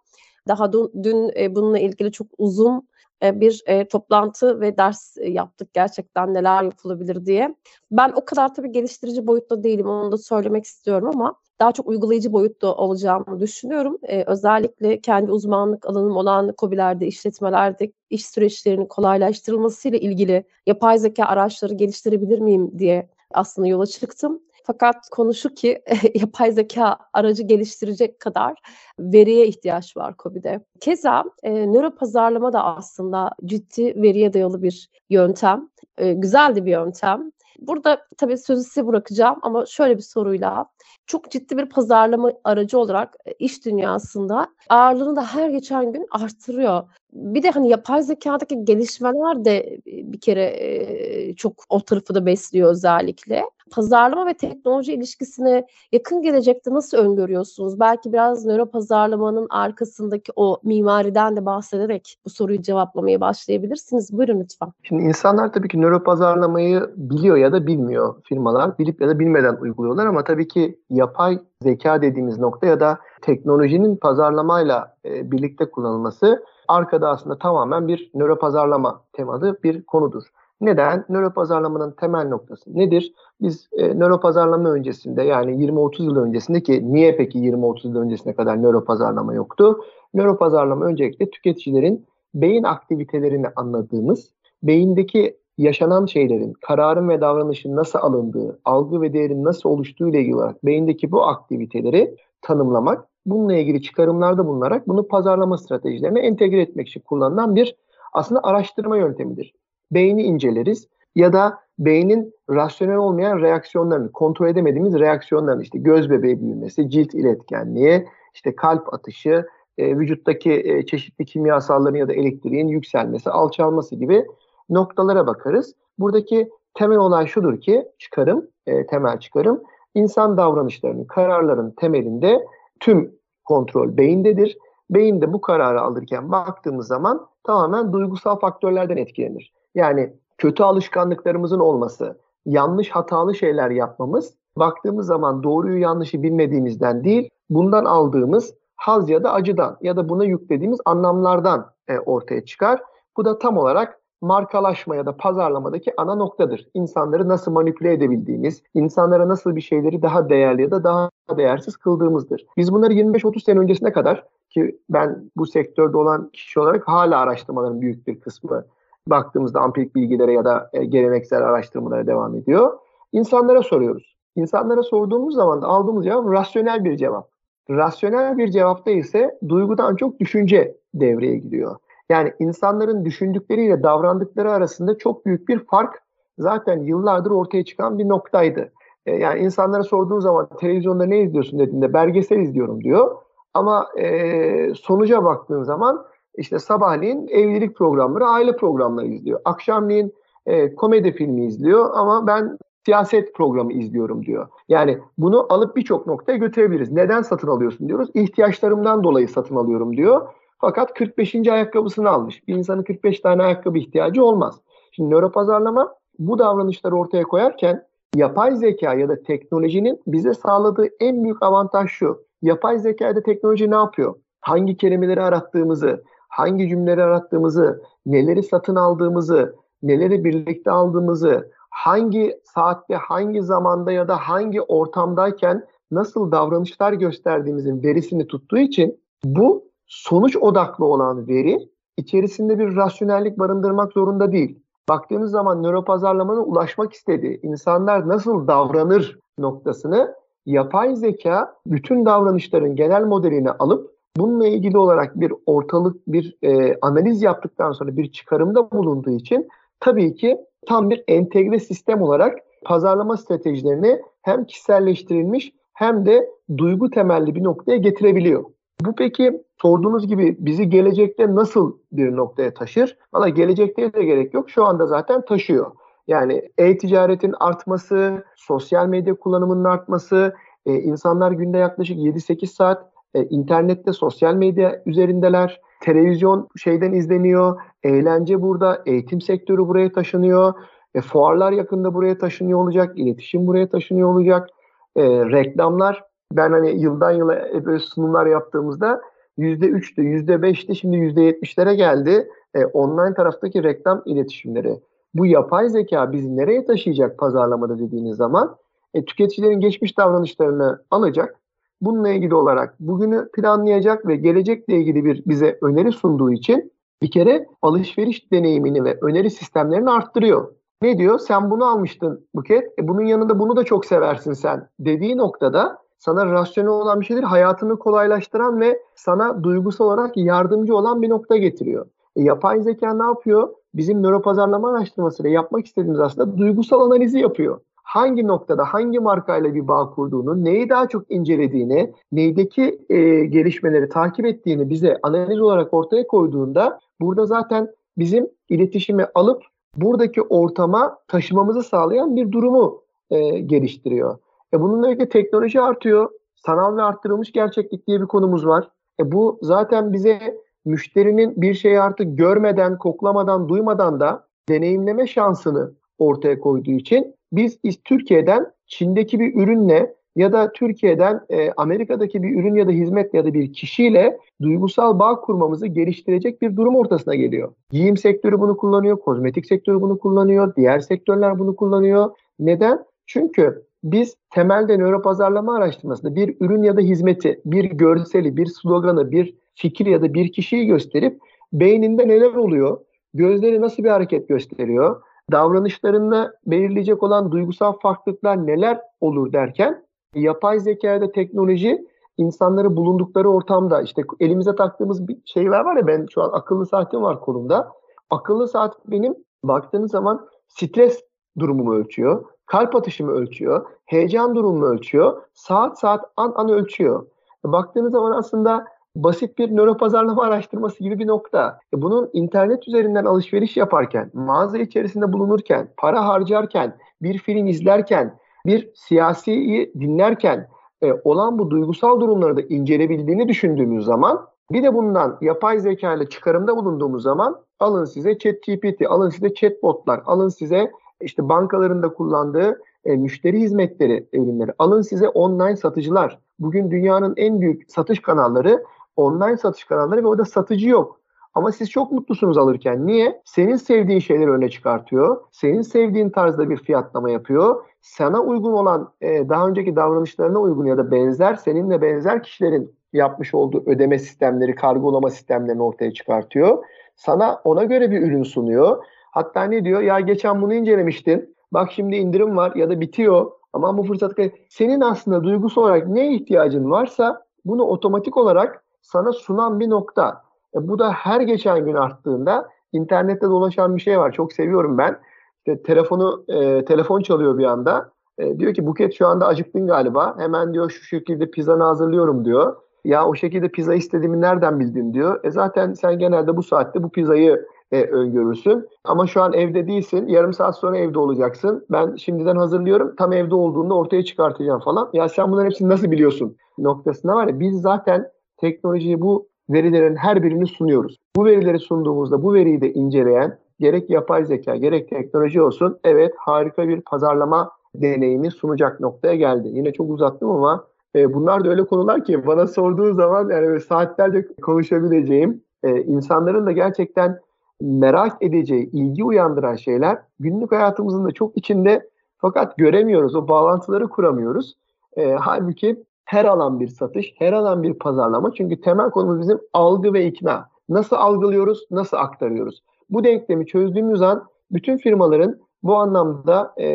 [0.47, 2.88] Daha dün, dün e, bununla ilgili çok uzun
[3.23, 7.55] bir e, toplantı ve ders e, yaptık gerçekten neler yapılabilir diye.
[7.91, 12.33] Ben o kadar tabii geliştirici boyutta değilim onu da söylemek istiyorum ama daha çok uygulayıcı
[12.33, 13.97] boyutta olacağımı düşünüyorum.
[14.03, 21.73] Ee, özellikle kendi uzmanlık alanım olan COBİ'lerde, işletmelerde iş süreçlerinin kolaylaştırılmasıyla ilgili yapay zeka araçları
[21.73, 24.41] geliştirebilir miyim diye aslında yola çıktım.
[24.71, 25.81] Fakat konu şu ki
[26.15, 28.59] yapay zeka aracı geliştirecek kadar
[28.99, 30.59] veriye ihtiyaç var COBİ'de.
[30.79, 35.69] Keza e, nöro pazarlama da aslında ciddi veriye dayalı bir yöntem.
[35.97, 37.31] E, güzel de bir yöntem.
[37.59, 40.65] Burada tabii sözü size bırakacağım ama şöyle bir soruyla
[41.07, 46.83] çok ciddi bir pazarlama aracı olarak e, iş dünyasında ağırlığını da her geçen gün arttırıyor.
[47.13, 52.25] Bir de hani yapay zekadaki gelişmeler de e, bir kere e, çok o tarafı da
[52.25, 53.43] besliyor özellikle.
[53.71, 57.79] Pazarlama ve teknoloji ilişkisini yakın gelecekte nasıl öngörüyorsunuz?
[57.79, 64.17] Belki biraz nöro pazarlamanın arkasındaki o mimariden de bahsederek bu soruyu cevaplamaya başlayabilirsiniz.
[64.17, 64.69] Buyurun lütfen.
[64.83, 68.77] Şimdi insanlar tabii ki nöro pazarlamayı biliyor ya da bilmiyor firmalar.
[68.79, 73.95] Bilip ya da bilmeden uyguluyorlar ama tabii ki yapay zeka dediğimiz nokta ya da teknolojinin
[73.95, 80.23] pazarlamayla e, birlikte kullanılması arkada aslında tamamen bir nöro pazarlama temalı bir konudur.
[80.61, 81.05] Neden?
[81.09, 83.13] Nöro pazarlamanın temel noktası nedir?
[83.41, 88.35] Biz e, nöro pazarlama öncesinde yani 20-30 yıl öncesinde ki niye peki 20-30 yıl öncesine
[88.35, 89.79] kadar nöro pazarlama yoktu?
[90.13, 94.33] Nöro pazarlama öncelikle tüketicilerin beyin aktivitelerini anladığımız,
[94.63, 100.35] beyindeki yaşanan şeylerin, kararın ve davranışın nasıl alındığı, algı ve değerin nasıl oluştuğu ile ilgili
[100.63, 107.55] beyindeki bu aktiviteleri tanımlamak, bununla ilgili çıkarımlarda bulunarak bunu pazarlama stratejilerine entegre etmek için kullanılan
[107.55, 107.75] bir
[108.13, 109.53] aslında araştırma yöntemidir.
[109.91, 116.89] Beyni inceleriz ya da beynin rasyonel olmayan reaksiyonlarını, kontrol edemediğimiz reaksiyonlarını işte göz bebeği büyümesi,
[116.89, 119.45] cilt iletkenliği, işte kalp atışı,
[119.77, 124.25] e, vücuttaki e, çeşitli kimyasalların ya da elektriğin yükselmesi, alçalması gibi
[124.69, 125.75] noktalara bakarız.
[125.99, 129.63] Buradaki temel olay şudur ki çıkarım, e, temel çıkarım
[129.95, 132.45] insan davranışlarının, kararların temelinde
[132.79, 133.11] tüm
[133.45, 134.57] kontrol beyindedir.
[134.89, 139.53] Beyin de bu kararı alırken baktığımız zaman tamamen duygusal faktörlerden etkilenir.
[139.75, 147.85] Yani kötü alışkanlıklarımızın olması, yanlış hatalı şeyler yapmamız baktığımız zaman doğruyu yanlışı bilmediğimizden değil, bundan
[147.85, 152.81] aldığımız haz ya da acıdan ya da buna yüklediğimiz anlamlardan e, ortaya çıkar.
[153.17, 156.67] Bu da tam olarak markalaşma ya da pazarlamadaki ana noktadır.
[156.73, 162.45] İnsanları nasıl manipüle edebildiğimiz, insanlara nasıl bir şeyleri daha değerli ya da daha değersiz kıldığımızdır.
[162.57, 167.81] Biz bunları 25-30 sene öncesine kadar ki ben bu sektörde olan kişi olarak hala araştırmaların
[167.81, 168.65] büyük bir kısmı
[169.09, 172.77] baktığımızda ampirik bilgilere ya da e, geleneksel araştırmalara devam ediyor.
[173.11, 174.17] İnsanlara soruyoruz.
[174.35, 177.29] İnsanlara sorduğumuz zaman da aldığımız cevap rasyonel bir cevap.
[177.69, 181.75] Rasyonel bir cevapta ise duygudan çok düşünce devreye giriyor.
[182.09, 186.03] Yani insanların düşündükleriyle davrandıkları arasında çok büyük bir fark
[186.37, 188.71] zaten yıllardır ortaya çıkan bir noktaydı.
[189.05, 193.15] E, yani insanlara sorduğun zaman televizyonda ne izliyorsun dediğinde belgesel izliyorum diyor.
[193.53, 196.05] Ama e, sonuca baktığın zaman
[196.39, 199.39] işte sabahleyin evlilik programları, aile programları izliyor.
[199.45, 200.13] Akşamleyin
[200.45, 204.47] e, komedi filmi izliyor ama ben siyaset programı izliyorum diyor.
[204.69, 206.91] Yani bunu alıp birçok noktaya götürebiliriz.
[206.91, 208.09] Neden satın alıyorsun diyoruz.
[208.13, 210.27] İhtiyaçlarımdan dolayı satın alıyorum diyor.
[210.61, 211.35] Fakat 45.
[211.35, 212.47] ayakkabısını almış.
[212.47, 214.61] Bir insanın 45 tane ayakkabı ihtiyacı olmaz.
[214.91, 217.83] Şimdi nöropazarlama bu davranışları ortaya koyarken
[218.15, 222.25] yapay zeka ya da teknolojinin bize sağladığı en büyük avantaj şu.
[222.41, 224.15] Yapay zekada teknoloji ne yapıyor?
[224.41, 233.43] Hangi kelimeleri arattığımızı, hangi cümleleri arattığımızı, neleri satın aldığımızı, neleri birlikte aldığımızı, hangi saatte, hangi
[233.43, 241.27] zamanda ya da hangi ortamdayken nasıl davranışlar gösterdiğimizin verisini tuttuğu için bu sonuç odaklı olan
[241.27, 244.59] veri içerisinde bir rasyonellik barındırmak zorunda değil.
[244.89, 250.15] Baktığınız zaman nöropazarlamanın ulaşmak istediği insanlar nasıl davranır noktasını
[250.45, 257.21] yapay zeka bütün davranışların genel modelini alıp bununla ilgili olarak bir ortalık bir e, analiz
[257.21, 259.47] yaptıktan sonra bir çıkarımda bulunduğu için
[259.79, 260.37] tabii ki
[260.67, 267.77] tam bir entegre sistem olarak pazarlama stratejilerini hem kişiselleştirilmiş hem de duygu temelli bir noktaya
[267.77, 268.43] getirebiliyor.
[268.85, 272.97] Bu peki sorduğunuz gibi bizi gelecekte nasıl bir noktaya taşır?
[273.13, 274.49] Valla gelecekte de gerek yok.
[274.49, 275.71] Şu anda zaten taşıyor.
[276.07, 280.33] Yani e-ticaretin artması, sosyal medya kullanımının artması,
[280.65, 285.61] e, insanlar günde yaklaşık 7-8 saat e, internette, sosyal medya üzerindeler.
[285.81, 287.61] Televizyon şeyden izleniyor.
[287.83, 290.53] Eğlence burada, eğitim sektörü buraya taşınıyor.
[290.95, 292.99] E, fuarlar yakında buraya taşınıyor olacak.
[292.99, 294.49] iletişim buraya taşınıyor olacak.
[294.95, 296.03] E, reklamlar
[296.33, 299.01] ben hani yıldan yıla böyle sunumlar yaptığımızda
[299.37, 302.29] %3'tü, %5'ti şimdi %70'lere geldi.
[302.55, 304.79] E, online taraftaki reklam iletişimleri.
[305.13, 308.57] Bu yapay zeka bizi nereye taşıyacak pazarlamada dediğiniz zaman
[308.93, 311.39] e, tüketicilerin geçmiş davranışlarını alacak.
[311.81, 316.71] Bununla ilgili olarak bugünü planlayacak ve gelecekle ilgili bir bize öneri sunduğu için
[317.01, 320.53] bir kere alışveriş deneyimini ve öneri sistemlerini arttırıyor.
[320.81, 321.19] Ne diyor?
[321.19, 322.79] Sen bunu almıştın Buket.
[322.79, 327.23] E bunun yanında bunu da çok seversin sen dediği noktada sana rasyonel olan bir şeydir.
[327.23, 331.85] Hayatını kolaylaştıran ve sana duygusal olarak yardımcı olan bir nokta getiriyor.
[332.15, 333.49] E, yapay zeka ne yapıyor?
[333.73, 337.59] Bizim nöropazarlama araştırmasıyla yapmak istediğimiz aslında duygusal analizi yapıyor.
[337.89, 344.25] Hangi noktada hangi markayla bir bağ kurduğunu, neyi daha çok incelediğini, neydeki e, gelişmeleri takip
[344.25, 349.43] ettiğini bize analiz olarak ortaya koyduğunda burada zaten bizim iletişimi alıp
[349.75, 354.17] buradaki ortama taşımamızı sağlayan bir durumu e, geliştiriyor.
[354.53, 356.09] E bununla birlikte teknoloji artıyor.
[356.35, 358.69] Sanal ve arttırılmış gerçeklik diye bir konumuz var.
[358.99, 366.39] E bu zaten bize müşterinin bir şeyi artık görmeden, koklamadan, duymadan da deneyimleme şansını ortaya
[366.39, 372.67] koyduğu için biz Türkiye'den Çin'deki bir ürünle ya da Türkiye'den e, Amerika'daki bir ürün ya
[372.67, 377.53] da hizmet ya da bir kişiyle duygusal bağ kurmamızı geliştirecek bir durum ortasına geliyor.
[377.71, 382.09] Giyim sektörü bunu kullanıyor, kozmetik sektörü bunu kullanıyor, diğer sektörler bunu kullanıyor.
[382.39, 382.85] Neden?
[383.07, 389.35] Çünkü biz temelde nöropazarlama araştırmasında bir ürün ya da hizmeti, bir görseli, bir sloganı, bir
[389.55, 391.19] fikir ya da bir kişiyi gösterip
[391.53, 392.79] beyninde neler oluyor,
[393.13, 395.01] gözleri nasıl bir hareket gösteriyor,
[395.31, 404.01] davranışlarında belirleyecek olan duygusal farklılıklar neler olur derken yapay zekada teknoloji insanları bulundukları ortamda işte
[404.19, 407.71] elimize taktığımız bir şeyler var ya ben şu an akıllı saatim var kolumda.
[408.09, 411.03] Akıllı saat benim baktığınız zaman stres
[411.39, 417.05] durumumu ölçüyor kalp atışımı ölçüyor, heyecan durumumu ölçüyor, saat saat an an ölçüyor.
[417.43, 418.65] Baktığınız zaman aslında
[418.95, 421.59] basit bir nöropazarlama araştırması gibi bir nokta.
[421.73, 428.69] E, bunun internet üzerinden alışveriş yaparken, mağaza içerisinde bulunurken, para harcarken, bir film izlerken, bir
[428.75, 430.47] siyasiyi dinlerken
[430.81, 436.09] e, olan bu duygusal durumları da incelebildiğini düşündüğümüz zaman bir de bundan yapay zeka ile
[436.09, 440.71] çıkarımda bulunduğumuz zaman alın size ChatGPT, alın size chatbotlar, alın size
[441.01, 444.51] işte bankalarında kullandığı e, müşteri hizmetleri ürünleri.
[444.59, 446.19] Alın size online satıcılar.
[446.39, 448.63] Bugün dünyanın en büyük satış kanalları
[448.99, 450.99] online satış kanalları ve orada satıcı yok.
[451.33, 452.87] Ama siz çok mutlusunuz alırken.
[452.87, 453.21] Niye?
[453.25, 455.21] Senin sevdiğin şeyleri öne çıkartıyor.
[455.31, 457.65] Senin sevdiğin tarzda bir fiyatlama yapıyor.
[457.81, 463.33] Sana uygun olan e, daha önceki davranışlarına uygun ya da benzer seninle benzer kişilerin yapmış
[463.33, 466.63] olduğu ödeme sistemleri, kargolama sistemlerini ortaya çıkartıyor.
[466.95, 468.83] Sana ona göre bir ürün sunuyor.
[469.11, 469.81] Hatta ne diyor?
[469.81, 471.35] Ya geçen bunu incelemiştin.
[471.53, 473.31] Bak şimdi indirim var ya da bitiyor.
[473.53, 474.11] Ama bu fırsat
[474.49, 480.21] senin aslında duygusu olarak ne ihtiyacın varsa bunu otomatik olarak sana sunan bir nokta.
[480.55, 484.11] E, bu da her geçen gün arttığında internette dolaşan bir şey var.
[484.11, 484.99] Çok seviyorum ben.
[485.37, 487.91] İşte telefonu e, telefon çalıyor bir anda.
[488.17, 490.15] E, diyor ki Buket şu anda acıktın galiba.
[490.17, 492.55] Hemen diyor şu şekilde pizzanı hazırlıyorum diyor.
[492.85, 495.19] Ya o şekilde pizza istediğimi nereden bildin diyor.
[495.23, 498.67] E zaten sen genelde bu saatte bu pizzayı e, öngörürsün.
[498.83, 500.07] Ama şu an evde değilsin.
[500.07, 501.65] Yarım saat sonra evde olacaksın.
[501.71, 502.95] Ben şimdiden hazırlıyorum.
[502.95, 504.89] Tam evde olduğunda ortaya çıkartacağım falan.
[504.93, 508.09] Ya sen bunların hepsini nasıl biliyorsun noktasında var ya biz zaten
[508.41, 510.97] teknolojiyi bu verilerin her birini sunuyoruz.
[511.15, 516.67] Bu verileri sunduğumuzda bu veriyi de inceleyen gerek yapay zeka gerek teknoloji olsun evet harika
[516.67, 519.47] bir pazarlama deneyimi sunacak noktaya geldi.
[519.47, 524.27] Yine çok uzattım ama e, bunlar da öyle konular ki bana sorduğu zaman yani saatlerce
[524.41, 527.19] konuşabileceğim e, insanların da gerçekten
[527.61, 533.15] merak edeceği, ilgi uyandıran şeyler günlük hayatımızın da çok içinde fakat göremiyoruz.
[533.15, 534.55] O bağlantıları kuramıyoruz.
[534.97, 538.33] E, halbuki her alan bir satış, her alan bir pazarlama.
[538.33, 540.49] Çünkü temel konumuz bizim algı ve ikna.
[540.69, 542.63] Nasıl algılıyoruz, nasıl aktarıyoruz?
[542.89, 546.65] Bu denklemi çözdüğümüz an bütün firmaların bu anlamda e,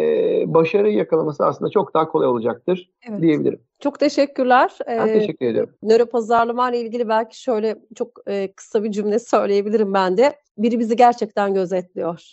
[0.46, 3.22] başarı yakalaması aslında çok daha kolay olacaktır evet.
[3.22, 3.60] diyebilirim.
[3.80, 4.78] Çok teşekkürler.
[4.86, 5.74] Ben ee, teşekkür ediyorum.
[5.82, 10.38] Nöro pazarlama ile ilgili belki şöyle çok e, kısa bir cümle söyleyebilirim ben de.
[10.58, 12.30] Biri bizi gerçekten gözetliyor.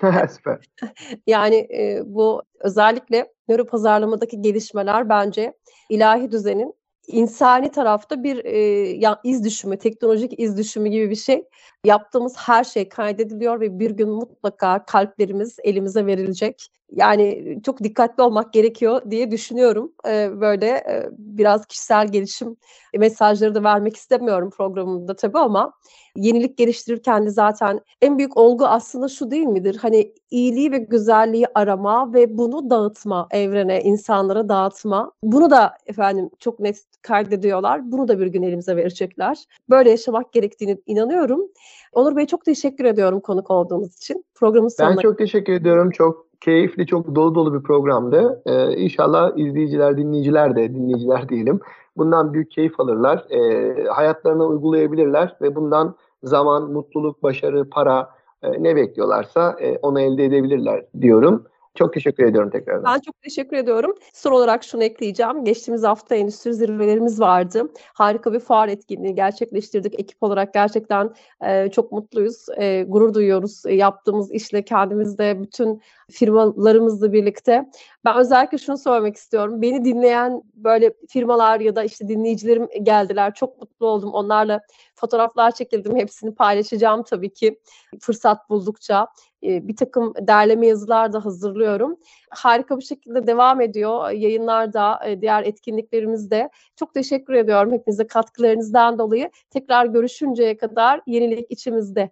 [0.28, 0.58] Süper.
[1.26, 5.52] yani e, bu özellikle nöro pazarlamadaki gelişmeler bence
[5.90, 6.74] ilahi düzenin
[7.06, 8.58] insani tarafta bir e,
[8.98, 11.44] ya, iz düşümü, teknolojik iz düşümü gibi bir şey.
[11.84, 16.68] Yaptığımız her şey kaydediliyor ve bir gün mutlaka kalplerimiz elimize verilecek.
[16.96, 19.92] Yani çok dikkatli olmak gerekiyor diye düşünüyorum.
[20.08, 22.56] E, böyle e, biraz kişisel gelişim
[22.98, 25.72] mesajları da vermek istemiyorum programımda tabii ama
[26.16, 29.76] yenilik geliştirirken de zaten en büyük olgu aslında şu değil midir?
[29.82, 35.12] Hani iyiliği ve güzelliği arama ve bunu dağıtma evrene, insanlara dağıtma.
[35.22, 37.92] Bunu da efendim çok net kaydediyorlar.
[37.92, 39.44] Bunu da bir gün elimize verecekler.
[39.70, 41.48] Böyle yaşamak gerektiğini inanıyorum.
[41.92, 44.24] Onur Bey çok teşekkür ediyorum konuk olduğunuz için.
[44.34, 44.96] Programın sonuna...
[44.96, 45.90] Ben çok teşekkür ediyorum.
[45.90, 48.42] Çok keyifli, çok dolu dolu bir programdı.
[48.46, 51.60] Ee, inşallah izleyiciler, dinleyiciler de, dinleyiciler diyelim,
[51.96, 53.24] bundan büyük keyif alırlar.
[53.30, 58.10] Ee, hayatlarına uygulayabilirler ve bundan zaman, mutluluk, başarı, para
[58.42, 61.44] e, ne bekliyorlarsa e, onu elde edebilirler diyorum.
[61.74, 62.84] Çok teşekkür ediyorum tekrardan.
[62.84, 63.94] Ben çok teşekkür ediyorum.
[64.12, 65.44] Son olarak şunu ekleyeceğim.
[65.44, 67.72] Geçtiğimiz hafta endüstri zirvelerimiz vardı.
[67.94, 70.00] Harika bir fuar etkinliği gerçekleştirdik.
[70.00, 71.14] Ekip olarak gerçekten
[71.44, 72.46] e, çok mutluyuz.
[72.56, 77.70] E, gurur duyuyoruz e, yaptığımız işle kendimizde bütün firmalarımızla birlikte.
[78.04, 79.62] Ben özellikle şunu söylemek istiyorum.
[79.62, 83.34] Beni dinleyen böyle firmalar ya da işte dinleyicilerim geldiler.
[83.34, 84.14] Çok mutlu oldum.
[84.14, 84.60] Onlarla
[84.94, 85.96] fotoğraflar çekildim.
[85.96, 87.60] Hepsini paylaşacağım tabii ki
[88.00, 89.08] fırsat buldukça.
[89.44, 91.96] Bir takım derleme yazılar da hazırlıyorum.
[92.30, 96.50] Harika bir şekilde devam ediyor yayınlarda, diğer etkinliklerimizde.
[96.76, 99.30] Çok teşekkür ediyorum hepinize katkılarınızdan dolayı.
[99.50, 102.10] Tekrar görüşünceye kadar yenilik içimizde